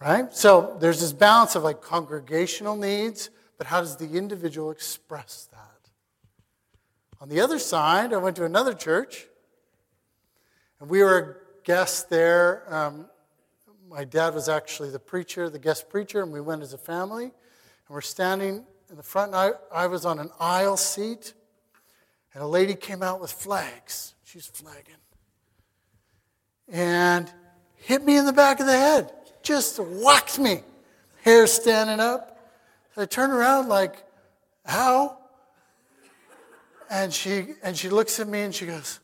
Right? 0.01 0.33
So 0.35 0.79
there's 0.81 1.01
this 1.01 1.13
balance 1.13 1.55
of 1.57 1.63
like 1.63 1.83
congregational 1.83 2.75
needs, 2.75 3.29
but 3.59 3.67
how 3.67 3.81
does 3.81 3.97
the 3.97 4.13
individual 4.17 4.71
express 4.71 5.49
that? 5.53 5.91
On 7.21 7.29
the 7.29 7.41
other 7.41 7.59
side, 7.59 8.15
I 8.15 8.17
went 8.17 8.37
to 8.37 8.47
another 8.47 8.73
church, 8.73 9.27
and 10.81 10.89
we 10.89 11.03
were 11.03 11.43
guests 11.65 12.05
there. 12.05 12.65
Um, 12.75 13.11
my 13.91 14.05
dad 14.05 14.35
was 14.35 14.49
actually 14.49 14.89
the 14.89 14.99
preacher, 14.99 15.51
the 15.51 15.59
guest 15.59 15.91
preacher, 15.91 16.23
and 16.23 16.33
we 16.33 16.41
went 16.41 16.63
as 16.63 16.73
a 16.73 16.79
family. 16.79 17.25
And 17.25 17.33
we're 17.91 18.01
standing 18.01 18.65
in 18.89 18.97
the 18.97 19.03
front, 19.03 19.35
and 19.35 19.37
I, 19.37 19.83
I 19.85 19.87
was 19.87 20.07
on 20.07 20.19
an 20.19 20.31
aisle 20.41 20.79
seat, 20.79 21.35
and 22.33 22.43
a 22.43 22.47
lady 22.47 22.75
came 22.75 23.03
out 23.03 23.21
with 23.21 23.33
flags. 23.33 24.15
She's 24.25 24.47
flagging. 24.47 24.95
And 26.69 27.31
hit 27.75 28.03
me 28.03 28.17
in 28.17 28.25
the 28.25 28.33
back 28.33 28.61
of 28.61 28.67
the 28.67 28.79
head 28.79 29.13
just 29.43 29.79
whacked 29.79 30.39
me, 30.39 30.63
hair 31.23 31.47
standing 31.47 32.01
up. 32.01 32.39
I 32.97 33.07
turn 33.07 33.31
around 33.31 33.69
like, 33.69 34.05
how? 34.67 35.19
And 36.91 37.13
she 37.13 37.55
and 37.63 37.77
she 37.77 37.89
looks 37.89 38.21
at 38.21 38.29
me 38.29 38.41
and 38.43 38.55
she 38.55 38.67
goes, 38.67 39.01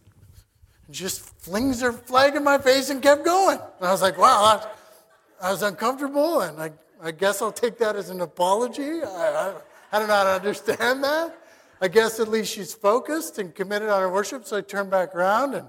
and 0.86 0.94
just 0.94 1.20
flings 1.20 1.80
her 1.80 1.92
flag 1.92 2.36
in 2.36 2.44
my 2.44 2.58
face 2.58 2.90
and 2.90 3.00
kept 3.00 3.24
going. 3.24 3.58
And 3.58 3.88
I 3.88 3.92
was 3.92 4.02
like, 4.02 4.18
wow, 4.18 4.60
I, 5.40 5.48
I 5.48 5.50
was 5.50 5.62
uncomfortable, 5.62 6.40
and 6.40 6.60
I, 6.60 6.72
I 7.02 7.10
guess 7.10 7.40
I'll 7.40 7.52
take 7.52 7.78
that 7.78 7.96
as 7.96 8.10
an 8.10 8.20
apology. 8.20 9.02
I, 9.02 9.06
I, 9.06 9.54
I 9.92 9.98
don't 9.98 10.08
know 10.08 10.14
how 10.14 10.24
to 10.24 10.30
understand 10.30 11.04
that. 11.04 11.38
I 11.80 11.88
guess 11.88 12.20
at 12.20 12.28
least 12.28 12.52
she's 12.52 12.74
focused 12.74 13.38
and 13.38 13.54
committed 13.54 13.88
on 13.88 14.00
her 14.00 14.10
worship, 14.10 14.46
so 14.46 14.56
I 14.56 14.62
turned 14.62 14.90
back 14.90 15.14
around 15.14 15.54
and 15.54 15.68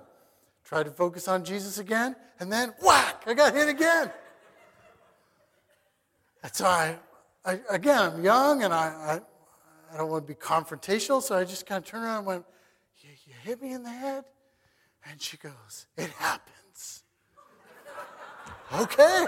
tried 0.63 0.83
to 0.83 0.91
focus 0.91 1.27
on 1.27 1.43
Jesus 1.43 1.79
again, 1.79 2.15
and 2.39 2.51
then 2.51 2.73
whack, 2.81 3.23
I 3.25 3.33
got 3.33 3.53
hit 3.53 3.69
again. 3.69 4.11
So 6.51 6.65
I, 6.65 6.97
I 7.45 7.59
again, 7.69 7.99
I'm 7.99 8.23
young 8.23 8.63
and 8.63 8.73
I, 8.73 8.87
I, 8.87 9.93
I, 9.93 9.97
don't 9.97 10.09
want 10.09 10.27
to 10.27 10.33
be 10.33 10.39
confrontational, 10.39 11.21
so 11.21 11.35
I 11.35 11.43
just 11.43 11.65
kind 11.65 11.83
of 11.83 11.89
turned 11.89 12.03
around 12.03 12.19
and 12.19 12.27
went, 12.27 12.45
you, 13.01 13.09
you 13.25 13.33
hit 13.43 13.61
me 13.61 13.73
in 13.73 13.83
the 13.83 13.89
head? 13.89 14.23
And 15.09 15.21
she 15.21 15.37
goes, 15.37 15.87
It 15.97 16.09
happens. 16.11 17.03
okay. 18.73 19.25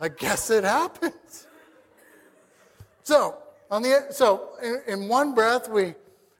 I 0.00 0.08
guess 0.08 0.50
it 0.50 0.64
happens. 0.64 1.46
So, 3.02 3.38
on 3.70 3.82
the, 3.82 4.06
so 4.10 4.50
in, 4.62 4.82
in 4.86 5.08
one 5.08 5.34
breath, 5.34 5.68
we, 5.68 5.94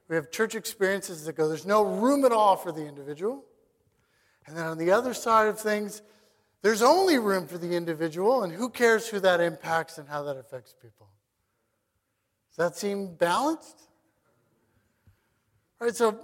we 0.08 0.16
have 0.16 0.30
church 0.30 0.54
experiences 0.54 1.24
that 1.24 1.36
go, 1.36 1.48
there's 1.48 1.66
no 1.66 1.82
room 1.82 2.24
at 2.24 2.32
all 2.32 2.56
for 2.56 2.72
the 2.72 2.86
individual. 2.86 3.44
And 4.46 4.56
then 4.56 4.66
on 4.66 4.78
the 4.78 4.90
other 4.90 5.14
side 5.14 5.48
of 5.48 5.58
things, 5.58 6.02
there's 6.66 6.82
only 6.82 7.16
room 7.16 7.46
for 7.46 7.58
the 7.58 7.76
individual, 7.76 8.42
and 8.42 8.52
who 8.52 8.68
cares 8.68 9.06
who 9.06 9.20
that 9.20 9.40
impacts 9.40 9.98
and 9.98 10.08
how 10.08 10.24
that 10.24 10.36
affects 10.36 10.74
people? 10.82 11.06
Does 12.50 12.56
that 12.56 12.76
seem 12.76 13.14
balanced? 13.14 13.82
All 15.80 15.86
right, 15.86 15.94
so 15.94 16.18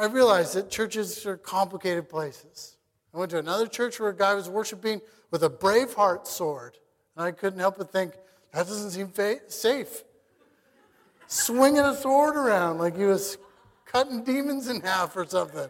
I 0.00 0.06
realize 0.06 0.52
that 0.52 0.70
churches 0.70 1.26
are 1.26 1.36
complicated 1.36 2.08
places. 2.08 2.76
I 3.12 3.18
went 3.18 3.32
to 3.32 3.38
another 3.38 3.66
church 3.66 3.98
where 3.98 4.10
a 4.10 4.16
guy 4.16 4.34
was 4.34 4.48
worshiping 4.48 5.00
with 5.32 5.42
a 5.42 5.50
Braveheart 5.50 6.28
sword, 6.28 6.78
and 7.16 7.24
I 7.24 7.32
couldn't 7.32 7.58
help 7.58 7.78
but 7.78 7.90
think, 7.90 8.12
that 8.52 8.68
doesn't 8.68 8.92
seem 8.92 9.08
fa- 9.08 9.40
safe. 9.48 10.04
Swinging 11.26 11.80
a 11.80 11.96
sword 11.96 12.36
around 12.36 12.78
like 12.78 12.96
he 12.96 13.04
was 13.04 13.36
cutting 13.84 14.22
demons 14.22 14.68
in 14.68 14.80
half 14.80 15.16
or 15.16 15.26
something. 15.26 15.68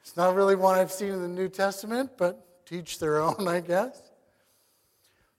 It's 0.00 0.16
not 0.16 0.34
really 0.34 0.56
one 0.56 0.78
I've 0.78 0.90
seen 0.90 1.10
in 1.10 1.20
the 1.20 1.28
New 1.28 1.50
Testament, 1.50 2.12
but 2.16 2.45
teach 2.66 2.98
their 2.98 3.20
own, 3.22 3.48
I 3.48 3.60
guess. 3.60 4.02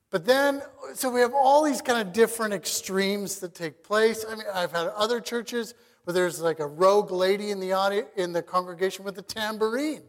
But 0.09 0.25
then, 0.25 0.61
so 0.93 1.09
we 1.09 1.19
have 1.19 1.33
all 1.33 1.63
these 1.63 1.81
kind 1.81 1.99
of 1.99 2.13
different 2.13 2.53
extremes 2.53 3.39
that 3.39 3.53
take 3.53 3.83
place. 3.83 4.25
I 4.27 4.35
mean, 4.35 4.45
I've 4.53 4.71
had 4.71 4.87
other 4.87 5.19
churches 5.19 5.73
where 6.05 6.13
there's 6.13 6.39
like 6.39 6.61
a 6.61 6.65
rogue 6.65 7.11
lady 7.11 7.51
in 7.51 7.59
the 7.59 7.73
audience, 7.73 8.07
in 8.15 8.31
the 8.31 8.41
congregation 8.41 9.03
with 9.03 9.17
a 9.17 9.21
tambourine. 9.21 10.03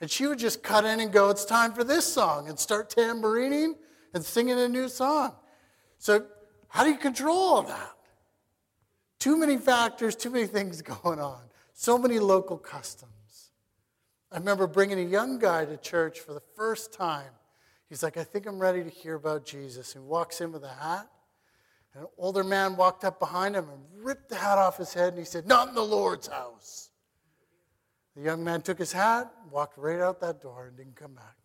And 0.00 0.10
she 0.10 0.26
would 0.26 0.38
just 0.38 0.62
cut 0.62 0.84
in 0.84 1.00
and 1.00 1.10
go, 1.10 1.30
it's 1.30 1.44
time 1.46 1.72
for 1.72 1.84
this 1.84 2.04
song, 2.04 2.48
and 2.48 2.58
start 2.58 2.90
tambourining 2.90 3.74
and 4.12 4.22
singing 4.22 4.58
a 4.58 4.68
new 4.68 4.88
song. 4.88 5.34
So, 5.98 6.26
how 6.68 6.84
do 6.84 6.90
you 6.90 6.98
control 6.98 7.36
all 7.36 7.62
that? 7.62 7.92
Too 9.18 9.38
many 9.38 9.56
factors, 9.56 10.16
too 10.16 10.30
many 10.30 10.46
things 10.46 10.82
going 11.02 11.20
on, 11.20 11.40
so 11.72 11.96
many 11.96 12.18
local 12.18 12.58
customs. 12.58 13.12
I 14.32 14.38
remember 14.38 14.66
bringing 14.66 14.98
a 14.98 15.08
young 15.08 15.38
guy 15.38 15.66
to 15.66 15.76
church 15.76 16.20
for 16.20 16.32
the 16.32 16.42
first 16.56 16.92
time. 16.92 17.30
He's 17.90 18.02
like, 18.02 18.16
I 18.16 18.24
think 18.24 18.46
I'm 18.46 18.58
ready 18.58 18.82
to 18.82 18.88
hear 18.88 19.14
about 19.16 19.44
Jesus. 19.44 19.92
He 19.92 19.98
walks 19.98 20.40
in 20.40 20.52
with 20.52 20.64
a 20.64 20.68
hat. 20.68 21.06
And 21.92 22.04
An 22.04 22.08
older 22.16 22.42
man 22.42 22.76
walked 22.76 23.04
up 23.04 23.20
behind 23.20 23.54
him 23.54 23.68
and 23.68 23.82
ripped 23.94 24.30
the 24.30 24.36
hat 24.36 24.56
off 24.56 24.78
his 24.78 24.94
head, 24.94 25.10
and 25.10 25.18
he 25.18 25.26
said, 25.26 25.46
Not 25.46 25.68
in 25.68 25.74
the 25.74 25.84
Lord's 25.84 26.28
house. 26.28 26.88
The 28.16 28.22
young 28.22 28.42
man 28.42 28.62
took 28.62 28.78
his 28.78 28.92
hat, 28.92 29.30
walked 29.50 29.76
right 29.76 30.00
out 30.00 30.20
that 30.20 30.40
door, 30.40 30.68
and 30.68 30.76
didn't 30.78 30.96
come 30.96 31.12
back. 31.12 31.36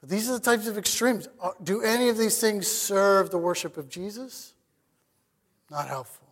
But 0.00 0.08
these 0.08 0.30
are 0.30 0.34
the 0.34 0.40
types 0.40 0.66
of 0.66 0.78
extremes. 0.78 1.28
Uh, 1.42 1.50
do 1.62 1.82
any 1.82 2.08
of 2.08 2.16
these 2.16 2.40
things 2.40 2.66
serve 2.66 3.30
the 3.30 3.38
worship 3.38 3.76
of 3.76 3.90
Jesus? 3.90 4.54
Not 5.70 5.88
helpful. 5.88 6.28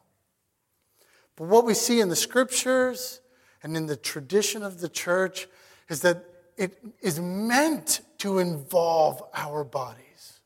But 1.35 1.49
what 1.49 1.67
we 1.67 1.75
see 1.75 2.01
in 2.01 2.09
the 2.09 2.17
scriptures 2.17 3.21
and 3.63 3.77
in 3.77 3.87
the 3.87 3.97
tradition 3.97 4.63
of 4.63 4.81
the 4.81 4.89
church 4.89 5.49
is 5.89 6.03
that 6.03 6.25
it 6.57 6.79
is 7.01 7.21
meant 7.21 8.01
to 8.19 8.39
involve 8.39 9.23
our 9.35 9.65
bodies. 9.65 10.41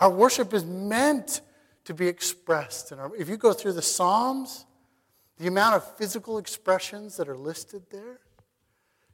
Our 0.00 0.10
worship 0.10 0.52
is 0.52 0.64
meant 0.64 1.40
to 1.84 1.94
be 1.94 2.08
expressed. 2.08 2.92
Our, 2.92 3.14
if 3.16 3.28
you 3.28 3.36
go 3.36 3.52
through 3.52 3.74
the 3.74 3.82
Psalms, 3.82 4.64
the 5.38 5.46
amount 5.46 5.76
of 5.76 5.96
physical 5.96 6.38
expressions 6.38 7.16
that 7.16 7.28
are 7.28 7.36
listed 7.36 7.82
there, 7.90 8.20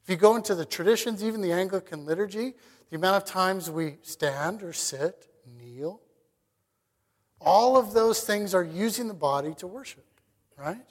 if 0.03 0.09
you 0.09 0.15
go 0.15 0.35
into 0.35 0.55
the 0.55 0.65
traditions, 0.65 1.23
even 1.23 1.41
the 1.41 1.51
Anglican 1.51 2.05
liturgy, 2.05 2.55
the 2.89 2.95
amount 2.95 3.17
of 3.17 3.25
times 3.25 3.69
we 3.69 3.97
stand 4.01 4.63
or 4.63 4.73
sit, 4.73 5.27
kneel, 5.45 6.01
All 7.39 7.77
of 7.77 7.93
those 7.93 8.21
things 8.21 8.53
are 8.53 8.63
using 8.63 9.07
the 9.07 9.13
body 9.13 9.53
to 9.55 9.67
worship, 9.67 10.05
right? 10.57 10.85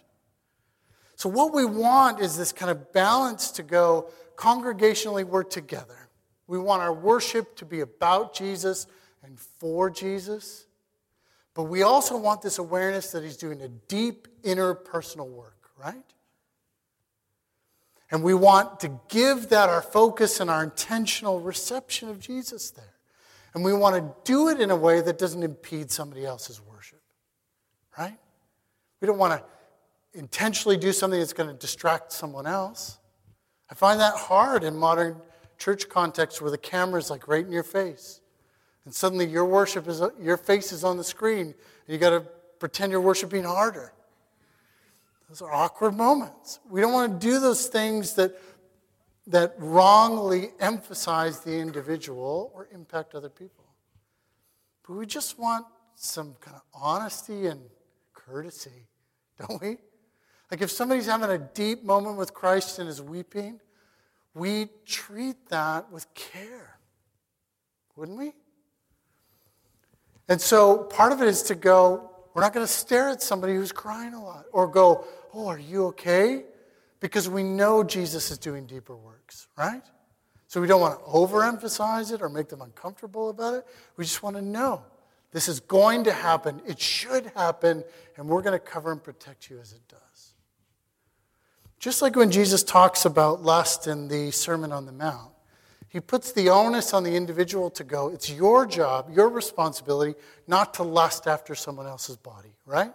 So, 1.20 1.28
what 1.28 1.52
we 1.52 1.66
want 1.66 2.20
is 2.20 2.38
this 2.38 2.50
kind 2.50 2.70
of 2.70 2.94
balance 2.94 3.50
to 3.50 3.62
go 3.62 4.08
congregationally, 4.36 5.22
we're 5.22 5.42
together. 5.42 6.08
We 6.46 6.58
want 6.58 6.80
our 6.80 6.94
worship 6.94 7.56
to 7.56 7.66
be 7.66 7.80
about 7.80 8.34
Jesus 8.34 8.86
and 9.22 9.38
for 9.38 9.90
Jesus. 9.90 10.64
But 11.52 11.64
we 11.64 11.82
also 11.82 12.16
want 12.16 12.40
this 12.40 12.56
awareness 12.56 13.12
that 13.12 13.22
He's 13.22 13.36
doing 13.36 13.60
a 13.60 13.68
deep 13.68 14.28
inner 14.44 14.72
personal 14.72 15.28
work, 15.28 15.68
right? 15.78 16.02
And 18.10 18.22
we 18.22 18.32
want 18.32 18.80
to 18.80 18.98
give 19.08 19.50
that 19.50 19.68
our 19.68 19.82
focus 19.82 20.40
and 20.40 20.48
our 20.48 20.64
intentional 20.64 21.38
reception 21.38 22.08
of 22.08 22.18
Jesus 22.18 22.70
there. 22.70 22.94
And 23.52 23.62
we 23.62 23.74
want 23.74 23.96
to 23.96 24.14
do 24.24 24.48
it 24.48 24.58
in 24.58 24.70
a 24.70 24.76
way 24.76 25.02
that 25.02 25.18
doesn't 25.18 25.42
impede 25.42 25.90
somebody 25.90 26.24
else's 26.24 26.62
worship, 26.62 27.02
right? 27.98 28.16
We 29.02 29.06
don't 29.06 29.18
want 29.18 29.38
to 29.38 29.44
intentionally 30.14 30.76
do 30.76 30.92
something 30.92 31.18
that's 31.18 31.32
going 31.32 31.48
to 31.48 31.54
distract 31.54 32.12
someone 32.12 32.46
else. 32.46 32.98
I 33.70 33.74
find 33.74 34.00
that 34.00 34.14
hard 34.14 34.64
in 34.64 34.76
modern 34.76 35.16
church 35.58 35.88
context 35.88 36.40
where 36.40 36.50
the 36.50 36.58
camera 36.58 36.98
is 36.98 37.10
like 37.10 37.28
right 37.28 37.44
in 37.44 37.52
your 37.52 37.62
face. 37.62 38.20
And 38.84 38.94
suddenly 38.94 39.26
your 39.26 39.44
worship 39.44 39.86
is, 39.86 40.02
your 40.20 40.36
face 40.36 40.72
is 40.72 40.84
on 40.84 40.96
the 40.96 41.04
screen, 41.04 41.40
and 41.40 41.54
you 41.86 41.98
got 41.98 42.10
to 42.10 42.20
pretend 42.58 42.90
you're 42.90 43.00
worshiping 43.00 43.44
harder. 43.44 43.92
Those 45.28 45.42
are 45.42 45.52
awkward 45.52 45.94
moments. 45.94 46.58
We 46.68 46.80
don't 46.80 46.92
want 46.92 47.20
to 47.20 47.26
do 47.26 47.38
those 47.38 47.68
things 47.68 48.14
that, 48.14 48.36
that 49.28 49.54
wrongly 49.58 50.50
emphasize 50.58 51.40
the 51.40 51.56
individual 51.56 52.50
or 52.52 52.68
impact 52.72 53.14
other 53.14 53.28
people. 53.28 53.66
But 54.86 54.94
we 54.94 55.06
just 55.06 55.38
want 55.38 55.66
some 55.94 56.34
kind 56.40 56.56
of 56.56 56.62
honesty 56.74 57.46
and 57.46 57.60
courtesy, 58.12 58.88
don't 59.38 59.60
we? 59.60 59.76
Like 60.50 60.62
if 60.62 60.70
somebody's 60.70 61.06
having 61.06 61.30
a 61.30 61.38
deep 61.38 61.84
moment 61.84 62.16
with 62.16 62.34
Christ 62.34 62.78
and 62.78 62.88
is 62.88 63.00
weeping, 63.00 63.60
we 64.34 64.68
treat 64.84 65.48
that 65.48 65.90
with 65.92 66.12
care, 66.14 66.78
wouldn't 67.96 68.18
we? 68.18 68.32
And 70.28 70.40
so 70.40 70.78
part 70.78 71.12
of 71.12 71.20
it 71.20 71.28
is 71.28 71.42
to 71.44 71.54
go, 71.54 72.10
we're 72.34 72.42
not 72.42 72.52
going 72.52 72.66
to 72.66 72.72
stare 72.72 73.08
at 73.08 73.22
somebody 73.22 73.54
who's 73.54 73.72
crying 73.72 74.14
a 74.14 74.22
lot 74.22 74.46
or 74.52 74.68
go, 74.68 75.04
oh, 75.34 75.48
are 75.48 75.58
you 75.58 75.86
okay? 75.86 76.44
Because 77.00 77.28
we 77.28 77.42
know 77.42 77.82
Jesus 77.82 78.30
is 78.30 78.38
doing 78.38 78.66
deeper 78.66 78.96
works, 78.96 79.48
right? 79.56 79.82
So 80.46 80.60
we 80.60 80.66
don't 80.66 80.80
want 80.80 80.98
to 80.98 81.04
overemphasize 81.04 82.12
it 82.12 82.22
or 82.22 82.28
make 82.28 82.48
them 82.48 82.60
uncomfortable 82.60 83.30
about 83.30 83.54
it. 83.54 83.66
We 83.96 84.04
just 84.04 84.22
want 84.22 84.36
to 84.36 84.42
know 84.42 84.82
this 85.32 85.48
is 85.48 85.60
going 85.60 86.04
to 86.04 86.12
happen. 86.12 86.60
It 86.66 86.80
should 86.80 87.32
happen, 87.36 87.84
and 88.16 88.28
we're 88.28 88.42
going 88.42 88.58
to 88.58 88.64
cover 88.64 88.90
and 88.90 89.02
protect 89.02 89.48
you 89.48 89.60
as 89.60 89.72
it 89.72 89.82
does. 89.88 90.00
Just 91.80 92.02
like 92.02 92.14
when 92.14 92.30
Jesus 92.30 92.62
talks 92.62 93.06
about 93.06 93.42
lust 93.42 93.86
in 93.86 94.06
the 94.06 94.30
Sermon 94.32 94.70
on 94.70 94.84
the 94.84 94.92
Mount, 94.92 95.32
he 95.88 95.98
puts 95.98 96.30
the 96.30 96.50
onus 96.50 96.92
on 96.92 97.02
the 97.04 97.16
individual 97.16 97.70
to 97.70 97.82
go, 97.82 98.08
it's 98.08 98.30
your 98.30 98.66
job, 98.66 99.10
your 99.10 99.30
responsibility, 99.30 100.14
not 100.46 100.74
to 100.74 100.82
lust 100.82 101.26
after 101.26 101.54
someone 101.54 101.86
else's 101.86 102.16
body, 102.16 102.54
right? 102.66 102.92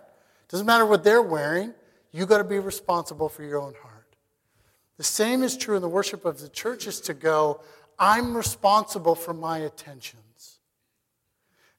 Doesn't 0.49 0.67
matter 0.67 0.85
what 0.85 1.03
they're 1.03 1.23
wearing, 1.23 1.73
you 2.11 2.27
got 2.27 2.37
to 2.37 2.43
be 2.43 2.59
responsible 2.59 3.27
for 3.27 3.43
your 3.43 3.59
own 3.59 3.73
heart. 3.81 4.15
The 4.97 5.03
same 5.03 5.41
is 5.41 5.57
true 5.57 5.75
in 5.75 5.81
the 5.81 5.89
worship 5.89 6.23
of 6.23 6.39
the 6.39 6.47
church 6.47 6.85
is 6.85 7.01
to 7.01 7.15
go, 7.15 7.61
I'm 7.97 8.37
responsible 8.37 9.15
for 9.15 9.33
my 9.33 9.57
attentions. 9.57 10.59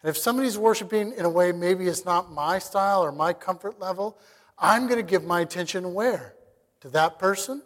And 0.02 0.10
if 0.10 0.18
somebody's 0.18 0.58
worshiping 0.58 1.12
in 1.16 1.24
a 1.24 1.30
way 1.30 1.52
maybe 1.52 1.86
it's 1.86 2.04
not 2.04 2.32
my 2.32 2.58
style 2.58 3.02
or 3.02 3.12
my 3.12 3.32
comfort 3.32 3.78
level, 3.78 4.18
I'm 4.58 4.88
going 4.88 4.98
to 4.98 5.08
give 5.08 5.24
my 5.24 5.40
attention 5.40 5.94
where? 5.94 6.35
To 6.80 6.88
that 6.90 7.18
person? 7.18 7.62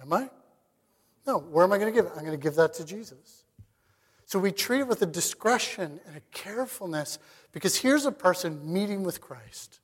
Am 0.00 0.12
I? 0.12 0.30
No. 1.26 1.38
Where 1.38 1.64
am 1.64 1.72
I 1.72 1.78
going 1.78 1.92
to 1.92 1.96
give 1.96 2.06
it? 2.06 2.12
I'm 2.16 2.24
going 2.24 2.38
to 2.38 2.42
give 2.42 2.54
that 2.56 2.74
to 2.74 2.84
Jesus. 2.84 3.44
So 4.24 4.38
we 4.38 4.52
treat 4.52 4.80
it 4.80 4.86
with 4.86 5.02
a 5.02 5.06
discretion 5.06 6.00
and 6.06 6.16
a 6.16 6.20
carefulness 6.30 7.18
because 7.52 7.76
here's 7.76 8.06
a 8.06 8.12
person 8.12 8.72
meeting 8.72 9.02
with 9.02 9.20
Christ. 9.20 9.80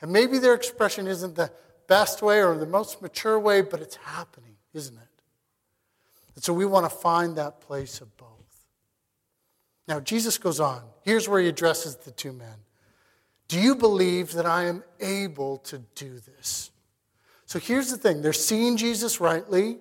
And 0.00 0.10
maybe 0.12 0.38
their 0.38 0.54
expression 0.54 1.06
isn't 1.06 1.36
the 1.36 1.52
best 1.86 2.22
way 2.22 2.42
or 2.42 2.56
the 2.56 2.66
most 2.66 3.02
mature 3.02 3.38
way, 3.38 3.60
but 3.60 3.80
it's 3.80 3.96
happening, 3.96 4.56
isn't 4.72 4.96
it? 4.96 5.08
And 6.34 6.42
so 6.42 6.52
we 6.52 6.64
want 6.64 6.90
to 6.90 6.96
find 6.96 7.36
that 7.36 7.60
place 7.60 8.00
of 8.00 8.16
both. 8.16 8.28
Now, 9.86 10.00
Jesus 10.00 10.38
goes 10.38 10.60
on. 10.60 10.82
Here's 11.02 11.28
where 11.28 11.40
he 11.40 11.48
addresses 11.48 11.96
the 11.96 12.10
two 12.10 12.32
men. 12.32 12.56
Do 13.54 13.60
you 13.60 13.76
believe 13.76 14.32
that 14.32 14.46
I 14.46 14.64
am 14.64 14.82
able 14.98 15.58
to 15.58 15.78
do 15.94 16.18
this? 16.18 16.72
So 17.46 17.60
here's 17.60 17.88
the 17.88 17.96
thing 17.96 18.20
they're 18.20 18.32
seeing 18.32 18.76
Jesus 18.76 19.20
rightly, 19.20 19.78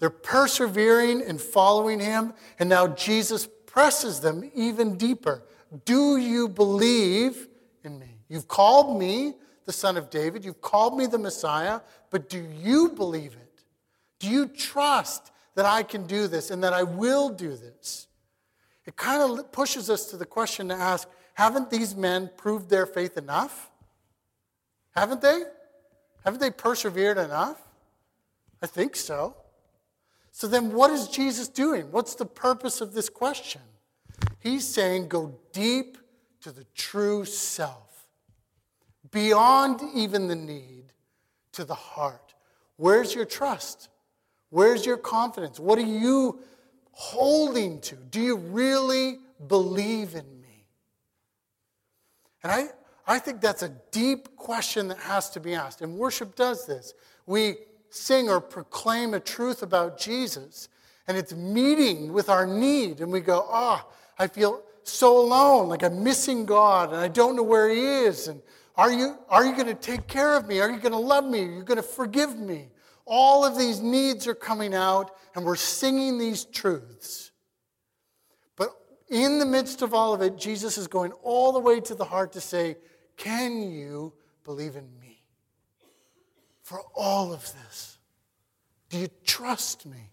they're 0.00 0.10
persevering 0.10 1.22
and 1.22 1.40
following 1.40 2.00
him, 2.00 2.34
and 2.58 2.68
now 2.68 2.88
Jesus 2.88 3.48
presses 3.66 4.18
them 4.18 4.50
even 4.52 4.96
deeper. 4.98 5.44
Do 5.84 6.16
you 6.16 6.48
believe 6.48 7.46
in 7.84 8.00
me? 8.00 8.18
You've 8.28 8.48
called 8.48 8.98
me 8.98 9.34
the 9.64 9.72
Son 9.72 9.96
of 9.96 10.10
David, 10.10 10.44
you've 10.44 10.60
called 10.60 10.98
me 10.98 11.06
the 11.06 11.16
Messiah, 11.16 11.82
but 12.10 12.28
do 12.28 12.44
you 12.60 12.88
believe 12.88 13.34
it? 13.34 13.62
Do 14.18 14.28
you 14.28 14.48
trust 14.48 15.30
that 15.54 15.66
I 15.66 15.84
can 15.84 16.08
do 16.08 16.26
this 16.26 16.50
and 16.50 16.64
that 16.64 16.72
I 16.72 16.82
will 16.82 17.28
do 17.28 17.50
this? 17.50 18.08
It 18.86 18.96
kind 18.96 19.38
of 19.38 19.52
pushes 19.52 19.88
us 19.88 20.06
to 20.06 20.16
the 20.16 20.26
question 20.26 20.66
to 20.70 20.74
ask 20.74 21.06
haven't 21.34 21.70
these 21.70 21.94
men 21.94 22.30
proved 22.36 22.70
their 22.70 22.86
faith 22.86 23.16
enough? 23.16 23.70
Haven't 24.94 25.20
they? 25.20 25.42
Haven't 26.24 26.40
they 26.40 26.50
persevered 26.50 27.18
enough? 27.18 27.60
I 28.62 28.66
think 28.66 28.96
so. 28.96 29.36
So 30.30 30.46
then, 30.46 30.72
what 30.72 30.90
is 30.90 31.08
Jesus 31.08 31.48
doing? 31.48 31.92
What's 31.92 32.14
the 32.14 32.26
purpose 32.26 32.80
of 32.80 32.92
this 32.92 33.08
question? 33.08 33.60
He's 34.40 34.66
saying, 34.66 35.08
go 35.08 35.38
deep 35.52 35.98
to 36.42 36.50
the 36.50 36.64
true 36.74 37.24
self, 37.24 38.06
beyond 39.10 39.80
even 39.94 40.28
the 40.28 40.36
need, 40.36 40.92
to 41.52 41.64
the 41.64 41.74
heart. 41.74 42.34
Where's 42.76 43.14
your 43.14 43.24
trust? 43.24 43.88
Where's 44.50 44.84
your 44.84 44.96
confidence? 44.96 45.60
What 45.60 45.78
are 45.78 45.82
you 45.82 46.40
holding 46.92 47.80
to? 47.82 47.96
Do 47.96 48.20
you 48.20 48.36
really 48.36 49.18
believe 49.46 50.14
in 50.14 50.24
and 52.44 52.52
I, 52.52 52.66
I 53.06 53.18
think 53.18 53.40
that's 53.40 53.62
a 53.62 53.70
deep 53.90 54.36
question 54.36 54.88
that 54.88 54.98
has 54.98 55.30
to 55.30 55.40
be 55.40 55.54
asked. 55.54 55.80
And 55.80 55.96
worship 55.96 56.36
does 56.36 56.66
this. 56.66 56.92
We 57.26 57.56
sing 57.88 58.28
or 58.28 58.40
proclaim 58.40 59.14
a 59.14 59.20
truth 59.20 59.62
about 59.62 59.98
Jesus, 59.98 60.68
and 61.08 61.16
it's 61.16 61.32
meeting 61.32 62.12
with 62.12 62.28
our 62.28 62.46
need. 62.46 63.00
And 63.00 63.10
we 63.10 63.20
go, 63.20 63.46
ah, 63.50 63.84
oh, 63.84 63.92
I 64.18 64.26
feel 64.26 64.62
so 64.82 65.18
alone, 65.18 65.70
like 65.70 65.82
I'm 65.82 66.04
missing 66.04 66.44
God, 66.44 66.90
and 66.90 66.98
I 66.98 67.08
don't 67.08 67.34
know 67.34 67.42
where 67.42 67.70
He 67.70 67.82
is. 67.82 68.28
And 68.28 68.42
are 68.76 68.92
you, 68.92 69.16
are 69.30 69.46
you 69.46 69.54
going 69.54 69.66
to 69.66 69.74
take 69.74 70.06
care 70.06 70.36
of 70.36 70.46
me? 70.46 70.60
Are 70.60 70.70
you 70.70 70.78
going 70.78 70.92
to 70.92 70.98
love 70.98 71.24
me? 71.24 71.40
Are 71.40 71.52
you 71.52 71.62
going 71.62 71.76
to 71.76 71.82
forgive 71.82 72.38
me? 72.38 72.68
All 73.06 73.44
of 73.44 73.56
these 73.56 73.80
needs 73.80 74.26
are 74.26 74.34
coming 74.34 74.74
out, 74.74 75.16
and 75.34 75.46
we're 75.46 75.56
singing 75.56 76.18
these 76.18 76.44
truths 76.44 77.30
in 79.08 79.38
the 79.38 79.46
midst 79.46 79.82
of 79.82 79.92
all 79.92 80.14
of 80.14 80.22
it, 80.22 80.36
Jesus 80.36 80.78
is 80.78 80.86
going 80.86 81.12
all 81.22 81.52
the 81.52 81.60
way 81.60 81.80
to 81.80 81.94
the 81.94 82.04
heart 82.04 82.32
to 82.32 82.40
say, 82.40 82.76
Can 83.16 83.70
you 83.70 84.12
believe 84.44 84.76
in 84.76 84.88
me? 85.00 85.22
For 86.62 86.80
all 86.94 87.32
of 87.32 87.42
this, 87.42 87.98
do 88.88 88.98
you 88.98 89.08
trust 89.24 89.84
me? 89.86 90.10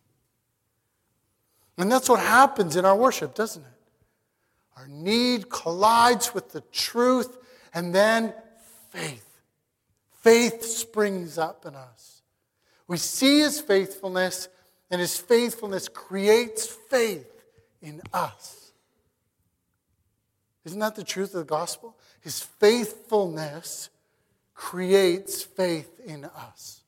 And 1.77 1.91
that's 1.91 2.09
what 2.09 2.19
happens 2.19 2.75
in 2.75 2.85
our 2.85 2.95
worship, 2.95 3.33
doesn't 3.33 3.63
it? 3.63 3.67
Our 4.77 4.87
need 4.87 5.49
collides 5.49 6.33
with 6.33 6.51
the 6.51 6.61
truth, 6.71 7.37
and 7.73 7.95
then 7.95 8.33
faith. 8.89 9.27
Faith 10.21 10.63
springs 10.63 11.37
up 11.37 11.65
in 11.65 11.75
us. 11.75 12.21
We 12.87 12.97
see 12.97 13.39
his 13.39 13.61
faithfulness, 13.61 14.49
and 14.89 14.99
his 14.99 15.17
faithfulness 15.17 15.87
creates 15.87 16.67
faith 16.67 17.31
in 17.81 18.01
us. 18.13 18.60
Isn't 20.65 20.79
that 20.79 20.95
the 20.95 21.03
truth 21.03 21.33
of 21.33 21.39
the 21.39 21.45
gospel? 21.45 21.97
His 22.21 22.41
faithfulness 22.41 23.89
creates 24.53 25.41
faith 25.41 25.99
in 26.05 26.25
us. 26.25 26.81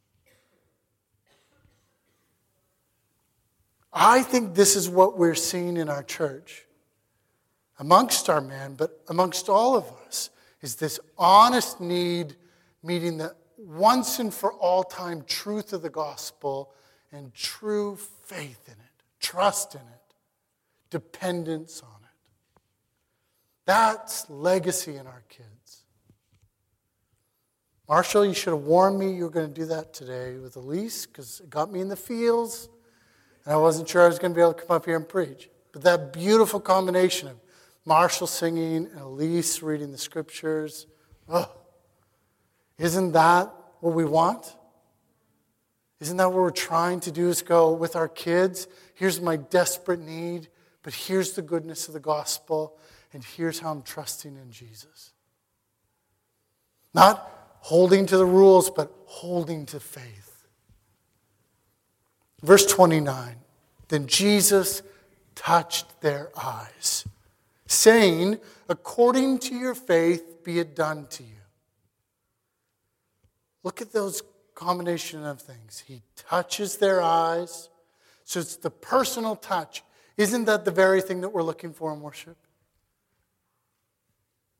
I 3.91 4.23
think 4.23 4.55
this 4.55 4.75
is 4.75 4.89
what 4.89 5.17
we're 5.17 5.35
seeing 5.35 5.77
in 5.77 5.87
our 5.87 6.03
church, 6.03 6.65
amongst 7.79 8.29
our 8.29 8.41
men, 8.41 8.73
but 8.73 9.01
amongst 9.07 9.49
all 9.49 9.75
of 9.75 9.85
us, 10.07 10.31
is 10.61 10.75
this 10.75 10.99
honest 11.17 11.79
need 11.79 12.35
meeting 12.81 13.17
the 13.17 13.35
once 13.57 14.19
and 14.19 14.33
for 14.33 14.53
all 14.53 14.83
time 14.83 15.23
truth 15.23 15.73
of 15.73 15.81
the 15.81 15.89
gospel 15.89 16.73
and 17.11 17.33
true 17.33 17.95
faith 17.95 18.67
in 18.67 18.73
it, 18.73 19.03
trust 19.19 19.75
in 19.75 19.81
it, 19.81 20.15
dependence 20.89 21.81
on 21.81 22.01
it. 22.01 22.02
That's 23.65 24.29
legacy 24.29 24.95
in 24.95 25.07
our 25.07 25.23
kids. 25.29 25.83
Marshall, 27.87 28.25
you 28.25 28.33
should 28.33 28.53
have 28.53 28.63
warned 28.63 28.97
me 28.97 29.13
you 29.13 29.23
were 29.23 29.29
going 29.29 29.47
to 29.47 29.53
do 29.53 29.65
that 29.67 29.93
today 29.93 30.37
with 30.37 30.55
Elise 30.55 31.05
because 31.05 31.41
it 31.41 31.49
got 31.49 31.71
me 31.71 31.79
in 31.81 31.89
the 31.89 31.95
fields 31.95 32.69
and 33.45 33.53
I 33.53 33.57
wasn't 33.57 33.89
sure 33.89 34.03
I 34.03 34.07
was 34.07 34.19
going 34.19 34.31
to 34.31 34.35
be 34.35 34.41
able 34.41 34.53
to 34.53 34.61
come 34.63 34.75
up 34.75 34.85
here 34.85 34.95
and 34.95 35.07
preach. 35.07 35.49
But 35.71 35.83
that 35.83 36.13
beautiful 36.13 36.59
combination 36.59 37.27
of 37.27 37.39
Marshall 37.85 38.27
singing 38.27 38.87
and 38.87 39.01
Elise 39.01 39.61
reading 39.61 39.91
the 39.91 39.97
scriptures, 39.97 40.87
oh, 41.27 41.51
isn't 42.77 43.11
that 43.11 43.53
what 43.81 43.93
we 43.93 44.05
want? 44.05 44.55
Isn't 45.99 46.17
that 46.17 46.31
what 46.31 46.41
we're 46.41 46.51
trying 46.51 46.99
to 47.01 47.11
do 47.11 47.29
is 47.29 47.41
go 47.41 47.73
with 47.73 47.95
our 47.95 48.07
kids? 48.07 48.67
Here's 48.93 49.21
my 49.21 49.35
desperate 49.35 49.99
need, 49.99 50.49
but 50.83 50.93
here's 50.93 51.33
the 51.33 51.41
goodness 51.41 51.87
of 51.87 51.93
the 51.93 51.99
gospel, 51.99 52.77
and 53.13 53.23
here's 53.23 53.59
how 53.59 53.71
I'm 53.71 53.83
trusting 53.83 54.35
in 54.35 54.51
Jesus. 54.51 55.11
Not 56.93 57.29
holding 57.59 58.05
to 58.07 58.17
the 58.17 58.25
rules, 58.25 58.69
but 58.69 58.91
holding 59.05 59.65
to 59.67 59.79
faith. 59.79 60.47
Verse 62.41 62.65
29 62.65 63.37
Then 63.87 64.07
Jesus 64.07 64.81
touched 65.35 66.01
their 66.01 66.29
eyes, 66.37 67.05
saying, 67.67 68.39
According 68.69 69.39
to 69.39 69.55
your 69.55 69.75
faith, 69.75 70.43
be 70.43 70.59
it 70.59 70.75
done 70.75 71.07
to 71.11 71.23
you. 71.23 71.29
Look 73.63 73.81
at 73.81 73.93
those 73.93 74.21
combination 74.55 75.25
of 75.25 75.41
things. 75.41 75.83
He 75.85 76.01
touches 76.15 76.77
their 76.77 77.01
eyes. 77.01 77.69
So 78.25 78.39
it's 78.39 78.57
the 78.57 78.69
personal 78.69 79.35
touch. 79.35 79.83
Isn't 80.17 80.45
that 80.45 80.65
the 80.65 80.71
very 80.71 81.01
thing 81.01 81.21
that 81.21 81.29
we're 81.29 81.43
looking 81.43 81.73
for 81.73 81.93
in 81.93 82.01
worship? 82.01 82.37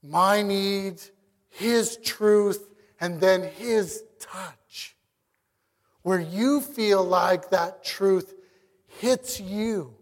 My 0.04 0.42
need, 0.42 1.02
His 1.50 1.98
truth, 1.98 2.68
and 3.00 3.20
then 3.22 3.44
His 3.44 4.04
touch. 4.20 4.96
Where 6.02 6.20
you 6.20 6.60
feel 6.60 7.04
like 7.04 7.52
that 7.52 7.84
truth 7.84 8.34
hits 9.00 9.39
you, 9.39 9.96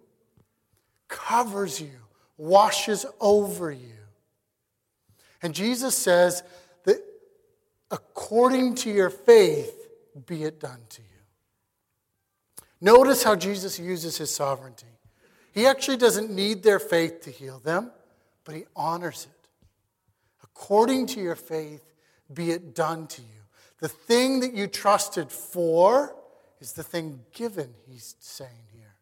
covers 1.08 1.80
you, 1.80 2.00
washes 2.38 3.06
over 3.20 3.72
you. 3.72 3.88
And 5.44 5.54
Jesus 5.54 5.96
says 5.96 6.44
that 6.86 6.98
according 7.92 8.76
to 8.76 8.92
your 8.92 9.10
faith, 9.10 9.88
be 10.26 10.44
it 10.44 10.60
done 10.60 10.80
to 10.90 11.02
you. 11.02 11.08
Notice 12.80 13.24
how 13.24 13.36
Jesus 13.36 13.80
uses 13.80 14.18
his 14.18 14.34
sovereignty. 14.34 14.88
He 15.54 15.68
actually 15.68 15.98
doesn't 15.98 16.32
need 16.32 16.64
their 16.64 16.80
faith 16.80 17.22
to 17.22 17.30
heal 17.30 17.60
them, 17.60 17.92
but 18.44 18.56
he 18.56 18.66
honors 18.76 19.28
it. 19.30 19.41
According 20.62 21.08
to 21.08 21.20
your 21.20 21.36
faith, 21.36 21.84
be 22.32 22.52
it 22.52 22.76
done 22.76 23.08
to 23.08 23.22
you. 23.22 23.28
The 23.80 23.88
thing 23.88 24.42
that 24.42 24.54
you 24.54 24.68
trusted 24.68 25.32
for 25.32 26.16
is 26.60 26.74
the 26.74 26.84
thing 26.84 27.22
given, 27.34 27.74
he's 27.90 28.16
saying 28.20 28.68
here. 28.72 28.96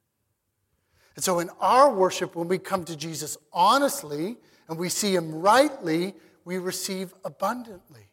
And 1.16 1.24
so 1.24 1.40
in 1.40 1.50
our 1.60 1.94
worship, 1.94 2.36
when 2.36 2.48
we 2.48 2.58
come 2.58 2.86
to 2.86 2.96
Jesus 2.96 3.38
honestly 3.52 4.38
and 4.70 4.80
we 4.80 4.88
see 4.88 5.14
him 5.14 5.34
rightly, 5.34 6.14
we 6.46 6.58
receive 6.58 7.14
abundantly 7.26 8.10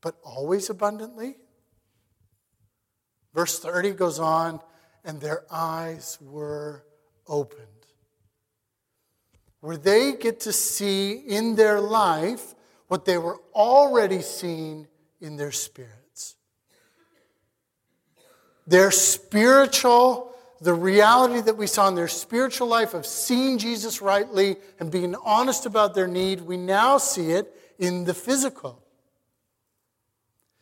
but 0.00 0.16
always 0.22 0.70
abundantly? 0.70 1.36
Verse 3.34 3.58
30 3.58 3.92
goes 3.92 4.18
on, 4.18 4.60
and 5.04 5.20
their 5.20 5.44
eyes 5.50 6.18
were 6.20 6.84
opened. 7.26 7.77
Where 9.60 9.76
they 9.76 10.12
get 10.12 10.40
to 10.40 10.52
see 10.52 11.12
in 11.12 11.56
their 11.56 11.80
life 11.80 12.54
what 12.86 13.04
they 13.04 13.18
were 13.18 13.40
already 13.54 14.22
seeing 14.22 14.86
in 15.20 15.36
their 15.36 15.52
spirits. 15.52 16.36
Their 18.66 18.90
spiritual, 18.90 20.34
the 20.60 20.74
reality 20.74 21.40
that 21.40 21.56
we 21.56 21.66
saw 21.66 21.88
in 21.88 21.94
their 21.94 22.08
spiritual 22.08 22.68
life 22.68 22.94
of 22.94 23.06
seeing 23.06 23.58
Jesus 23.58 24.00
rightly 24.00 24.56
and 24.78 24.90
being 24.90 25.14
honest 25.24 25.66
about 25.66 25.94
their 25.94 26.06
need, 26.06 26.42
we 26.42 26.56
now 26.56 26.98
see 26.98 27.30
it 27.30 27.52
in 27.78 28.04
the 28.04 28.14
physical. 28.14 28.82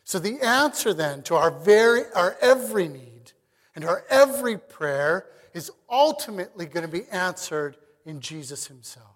So 0.03 0.19
the 0.19 0.39
answer 0.41 0.93
then 0.93 1.21
to 1.23 1.35
our 1.35 1.51
very 1.51 2.03
our 2.15 2.37
every 2.39 2.87
need 2.87 3.33
and 3.75 3.83
our 3.83 4.05
every 4.09 4.57
prayer 4.57 5.25
is 5.53 5.69
ultimately 5.89 6.65
going 6.65 6.85
to 6.85 6.91
be 6.91 7.05
answered 7.11 7.75
in 8.07 8.21
Jesus 8.21 8.65
himself. 8.67 9.15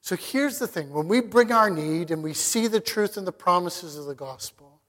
So 0.00 0.14
here's 0.14 0.58
the 0.58 0.66
thing 0.66 0.90
when 0.90 1.08
we 1.08 1.20
bring 1.20 1.50
our 1.50 1.70
need 1.70 2.10
and 2.10 2.22
we 2.22 2.34
see 2.34 2.66
the 2.66 2.80
truth 2.80 3.16
and 3.16 3.26
the 3.26 3.32
promises 3.32 3.96
of 3.96 4.06
the 4.06 4.14
gospel, 4.14 4.80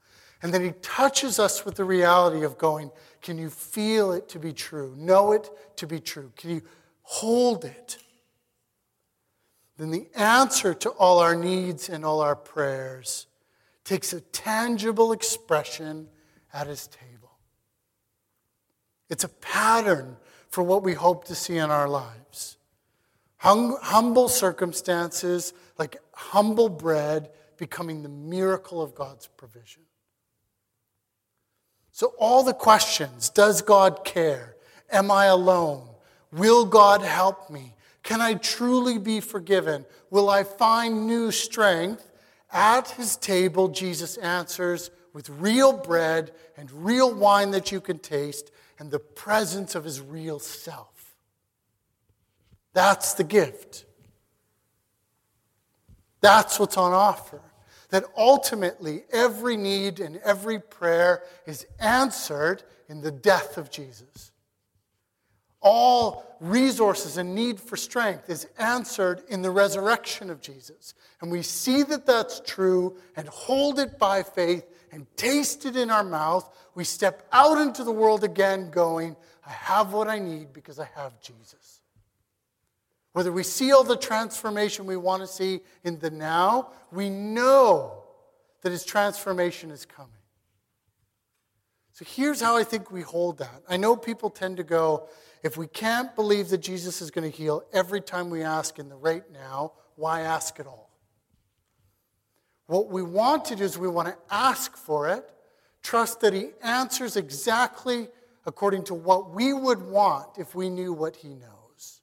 and 0.43 0.53
then 0.53 0.63
he 0.63 0.73
touches 0.81 1.39
us 1.39 1.65
with 1.65 1.75
the 1.75 1.85
reality 1.85 2.43
of 2.43 2.57
going, 2.57 2.91
can 3.21 3.37
you 3.37 3.49
feel 3.49 4.11
it 4.11 4.27
to 4.29 4.39
be 4.39 4.53
true? 4.53 4.93
Know 4.97 5.31
it 5.31 5.49
to 5.77 5.87
be 5.87 5.99
true? 5.99 6.31
Can 6.35 6.51
you 6.51 6.61
hold 7.01 7.65
it? 7.65 7.97
then 9.77 9.89
the 9.89 10.07
answer 10.13 10.75
to 10.75 10.91
all 10.91 11.17
our 11.17 11.33
needs 11.33 11.89
and 11.89 12.05
all 12.05 12.21
our 12.21 12.35
prayers 12.35 13.25
takes 13.83 14.13
a 14.13 14.21
tangible 14.21 15.11
expression 15.11 16.07
at 16.53 16.67
his 16.67 16.85
table. 16.85 17.31
It's 19.09 19.23
a 19.23 19.29
pattern 19.29 20.17
for 20.51 20.63
what 20.63 20.83
we 20.83 20.93
hope 20.93 21.25
to 21.25 21.35
see 21.35 21.57
in 21.57 21.71
our 21.71 21.87
lives. 21.87 22.57
Hum- 23.37 23.77
humble 23.81 24.29
circumstances, 24.29 25.53
like 25.79 25.97
humble 26.13 26.69
bread, 26.69 27.31
becoming 27.57 28.03
the 28.03 28.09
miracle 28.09 28.81
of 28.81 28.93
God's 28.93 29.27
provision. 29.27 29.83
So, 31.91 32.13
all 32.19 32.43
the 32.43 32.53
questions 32.53 33.29
Does 33.29 33.61
God 33.61 34.03
care? 34.03 34.55
Am 34.91 35.09
I 35.09 35.25
alone? 35.25 35.87
Will 36.31 36.65
God 36.65 37.01
help 37.01 37.49
me? 37.49 37.73
Can 38.03 38.21
I 38.21 38.35
truly 38.35 38.97
be 38.97 39.19
forgiven? 39.19 39.85
Will 40.09 40.29
I 40.29 40.43
find 40.43 41.07
new 41.07 41.31
strength? 41.31 42.07
At 42.51 42.89
his 42.91 43.15
table, 43.15 43.69
Jesus 43.69 44.17
answers 44.17 44.91
with 45.13 45.29
real 45.29 45.71
bread 45.71 46.31
and 46.57 46.69
real 46.71 47.13
wine 47.13 47.51
that 47.51 47.71
you 47.71 47.79
can 47.79 47.99
taste 47.99 48.51
and 48.81 48.89
the 48.89 48.97
presence 48.97 49.75
of 49.75 49.83
his 49.83 50.01
real 50.01 50.39
self. 50.39 51.13
That's 52.73 53.13
the 53.13 53.23
gift. 53.23 53.85
That's 56.19 56.59
what's 56.59 56.77
on 56.77 56.91
offer. 56.91 57.41
That 57.89 58.05
ultimately 58.17 59.03
every 59.13 59.55
need 59.55 59.99
and 59.99 60.17
every 60.25 60.59
prayer 60.59 61.21
is 61.45 61.67
answered 61.79 62.63
in 62.89 63.01
the 63.01 63.11
death 63.11 63.55
of 63.59 63.69
Jesus 63.69 64.30
all 65.61 66.25
resources 66.39 67.17
and 67.17 67.35
need 67.35 67.59
for 67.59 67.77
strength 67.77 68.29
is 68.29 68.47
answered 68.57 69.21
in 69.29 69.41
the 69.41 69.51
resurrection 69.51 70.29
of 70.29 70.41
Jesus. 70.41 70.95
And 71.21 71.31
we 71.31 71.43
see 71.43 71.83
that 71.83 72.05
that's 72.05 72.41
true 72.45 72.97
and 73.15 73.27
hold 73.27 73.79
it 73.79 73.99
by 73.99 74.23
faith 74.23 74.65
and 74.91 75.05
taste 75.15 75.65
it 75.65 75.75
in 75.75 75.91
our 75.91 76.03
mouth. 76.03 76.49
We 76.73 76.83
step 76.83 77.27
out 77.31 77.61
into 77.61 77.83
the 77.83 77.91
world 77.91 78.23
again 78.23 78.71
going, 78.71 79.15
I 79.45 79.51
have 79.51 79.93
what 79.93 80.07
I 80.07 80.19
need 80.19 80.51
because 80.51 80.79
I 80.79 80.89
have 80.95 81.19
Jesus. 81.21 81.81
Whether 83.13 83.31
we 83.31 83.43
see 83.43 83.71
all 83.71 83.83
the 83.83 83.97
transformation 83.97 84.85
we 84.85 84.97
want 84.97 85.21
to 85.21 85.27
see 85.27 85.59
in 85.83 85.99
the 85.99 86.09
now, 86.09 86.69
we 86.91 87.09
know 87.09 88.03
that 88.61 88.71
his 88.71 88.85
transformation 88.85 89.69
is 89.69 89.85
coming. 89.85 90.11
So 91.93 92.05
here's 92.07 92.41
how 92.41 92.57
I 92.57 92.63
think 92.63 92.91
we 92.91 93.01
hold 93.01 93.37
that. 93.39 93.63
I 93.67 93.77
know 93.77 93.95
people 93.95 94.29
tend 94.29 94.57
to 94.57 94.63
go, 94.63 95.09
if 95.43 95.57
we 95.57 95.67
can't 95.67 96.15
believe 96.15 96.49
that 96.49 96.59
Jesus 96.59 97.01
is 97.01 97.11
going 97.11 97.29
to 97.29 97.35
heal 97.35 97.63
every 97.73 98.01
time 98.01 98.29
we 98.29 98.43
ask 98.43 98.79
in 98.79 98.89
the 98.89 98.95
right 98.95 99.23
now, 99.31 99.73
why 99.95 100.21
ask 100.21 100.59
at 100.59 100.67
all? 100.67 100.89
What 102.67 102.89
we 102.89 103.01
want 103.03 103.45
to 103.45 103.55
do 103.55 103.63
is 103.63 103.77
we 103.77 103.89
want 103.89 104.07
to 104.07 104.17
ask 104.29 104.77
for 104.77 105.09
it, 105.09 105.29
trust 105.83 106.21
that 106.21 106.33
He 106.33 106.51
answers 106.63 107.17
exactly 107.17 108.07
according 108.45 108.83
to 108.85 108.93
what 108.93 109.31
we 109.31 109.51
would 109.51 109.81
want 109.81 110.37
if 110.37 110.55
we 110.55 110.69
knew 110.69 110.93
what 110.93 111.17
He 111.17 111.29
knows. 111.29 112.01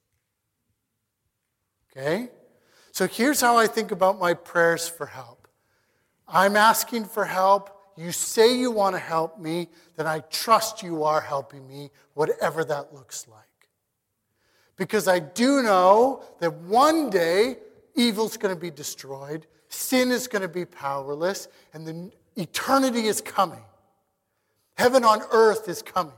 Okay? 1.90 2.28
So 2.92 3.06
here's 3.06 3.40
how 3.40 3.56
I 3.56 3.66
think 3.66 3.92
about 3.92 4.18
my 4.18 4.34
prayers 4.34 4.88
for 4.88 5.06
help 5.06 5.48
I'm 6.26 6.56
asking 6.56 7.06
for 7.06 7.24
help 7.24 7.77
you 7.98 8.12
say 8.12 8.56
you 8.56 8.70
want 8.70 8.94
to 8.94 9.00
help 9.00 9.38
me, 9.38 9.68
then 9.96 10.06
I 10.06 10.20
trust 10.30 10.82
you 10.82 11.04
are 11.04 11.20
helping 11.20 11.66
me, 11.66 11.90
whatever 12.14 12.64
that 12.64 12.94
looks 12.94 13.26
like. 13.28 13.42
Because 14.76 15.08
I 15.08 15.18
do 15.18 15.62
know 15.62 16.22
that 16.40 16.54
one 16.54 17.10
day 17.10 17.56
evil's 17.96 18.36
going 18.36 18.54
to 18.54 18.60
be 18.60 18.70
destroyed, 18.70 19.46
sin 19.68 20.10
is 20.10 20.28
going 20.28 20.42
to 20.42 20.48
be 20.48 20.64
powerless, 20.64 21.48
and 21.74 21.86
the 21.86 22.12
eternity 22.40 23.06
is 23.06 23.20
coming. 23.20 23.64
Heaven 24.76 25.04
on 25.04 25.22
earth 25.32 25.68
is 25.68 25.82
coming. 25.82 26.12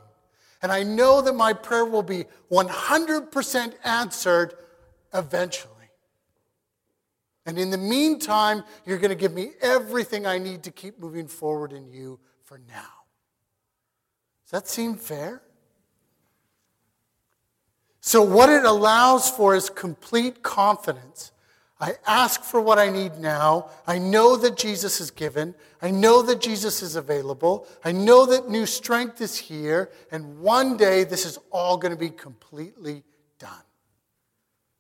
And 0.63 0.71
I 0.71 0.83
know 0.83 1.23
that 1.23 1.33
my 1.33 1.55
prayer 1.55 1.87
will 1.87 2.03
be 2.03 2.27
100% 2.51 3.73
answered 3.85 4.55
eventually. 5.15 5.80
And 7.51 7.59
in 7.59 7.71
the 7.71 7.79
meantime, 7.79 8.63
you're 8.87 8.99
going 8.99 9.09
to 9.09 9.17
give 9.17 9.35
me 9.35 9.51
everything 9.61 10.25
I 10.25 10.39
need 10.39 10.63
to 10.63 10.71
keep 10.71 11.01
moving 11.01 11.27
forward 11.27 11.73
in 11.73 11.89
you 11.89 12.21
for 12.45 12.61
now. 12.69 12.93
Does 14.45 14.53
that 14.53 14.69
seem 14.69 14.95
fair? 14.95 15.43
So, 18.01 18.23
what 18.23 18.51
it 18.51 18.65
allows 18.65 19.29
for 19.29 19.57
is 19.57 19.69
complete 19.69 20.45
confidence. 20.45 21.33
I 21.81 21.95
ask 22.07 22.45
for 22.45 22.61
what 22.61 22.79
I 22.79 22.89
need 22.89 23.19
now. 23.19 23.71
I 23.85 23.99
know 23.99 24.37
that 24.37 24.57
Jesus 24.57 25.01
is 25.01 25.11
given. 25.11 25.57
I 25.83 25.91
know 25.91 26.23
that 26.23 26.41
Jesus 26.41 26.83
is 26.83 26.95
available. 26.95 27.67
I 27.85 27.91
know 27.91 28.27
that 28.27 28.49
new 28.49 28.65
strength 28.65 29.21
is 29.21 29.37
here. 29.37 29.91
And 30.13 30.39
one 30.39 30.77
day, 30.77 31.03
this 31.03 31.27
is 31.27 31.37
all 31.51 31.77
going 31.77 31.93
to 31.93 31.99
be 31.99 32.11
completely 32.11 33.03
done. 33.41 33.65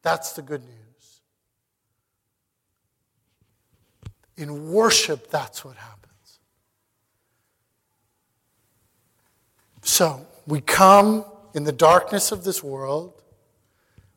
That's 0.02 0.34
the 0.34 0.42
good 0.42 0.62
news. 0.62 0.89
In 4.40 4.72
worship, 4.72 5.30
that's 5.30 5.66
what 5.66 5.76
happens. 5.76 6.38
So, 9.82 10.26
we 10.46 10.62
come 10.62 11.26
in 11.52 11.64
the 11.64 11.72
darkness 11.72 12.32
of 12.32 12.42
this 12.42 12.64
world, 12.64 13.22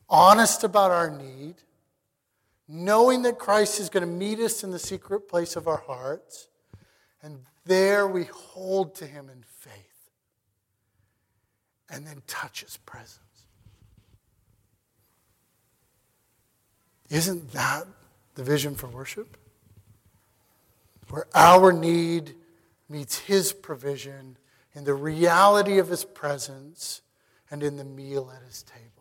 honest 0.09 0.63
about 0.63 0.91
our 0.91 1.09
need, 1.09 1.55
knowing 2.69 3.23
that 3.23 3.37
Christ 3.37 3.81
is 3.81 3.89
going 3.89 4.07
to 4.07 4.07
meet 4.07 4.39
us 4.39 4.63
in 4.63 4.71
the 4.71 4.79
secret 4.79 5.27
place 5.27 5.57
of 5.57 5.67
our 5.67 5.83
hearts, 5.85 6.47
and 7.21 7.39
there 7.65 8.07
we 8.07 8.23
hold 8.23 8.95
to 8.95 9.05
Him 9.05 9.29
in 9.29 9.43
faith 9.43 9.73
and 11.89 12.07
then 12.07 12.21
touch 12.27 12.61
His 12.61 12.77
presence. 12.77 13.19
Isn't 17.09 17.51
that 17.51 17.87
the 18.35 18.43
vision 18.45 18.75
for 18.75 18.87
worship? 18.87 19.35
Where 21.13 21.27
our 21.35 21.71
need 21.71 22.33
meets 22.89 23.19
His 23.19 23.53
provision 23.53 24.35
in 24.73 24.83
the 24.83 24.95
reality 24.95 25.77
of 25.77 25.87
His 25.87 26.03
presence 26.03 27.03
and 27.51 27.61
in 27.61 27.77
the 27.77 27.83
meal 27.83 28.33
at 28.35 28.41
His 28.41 28.63
table. 28.63 28.92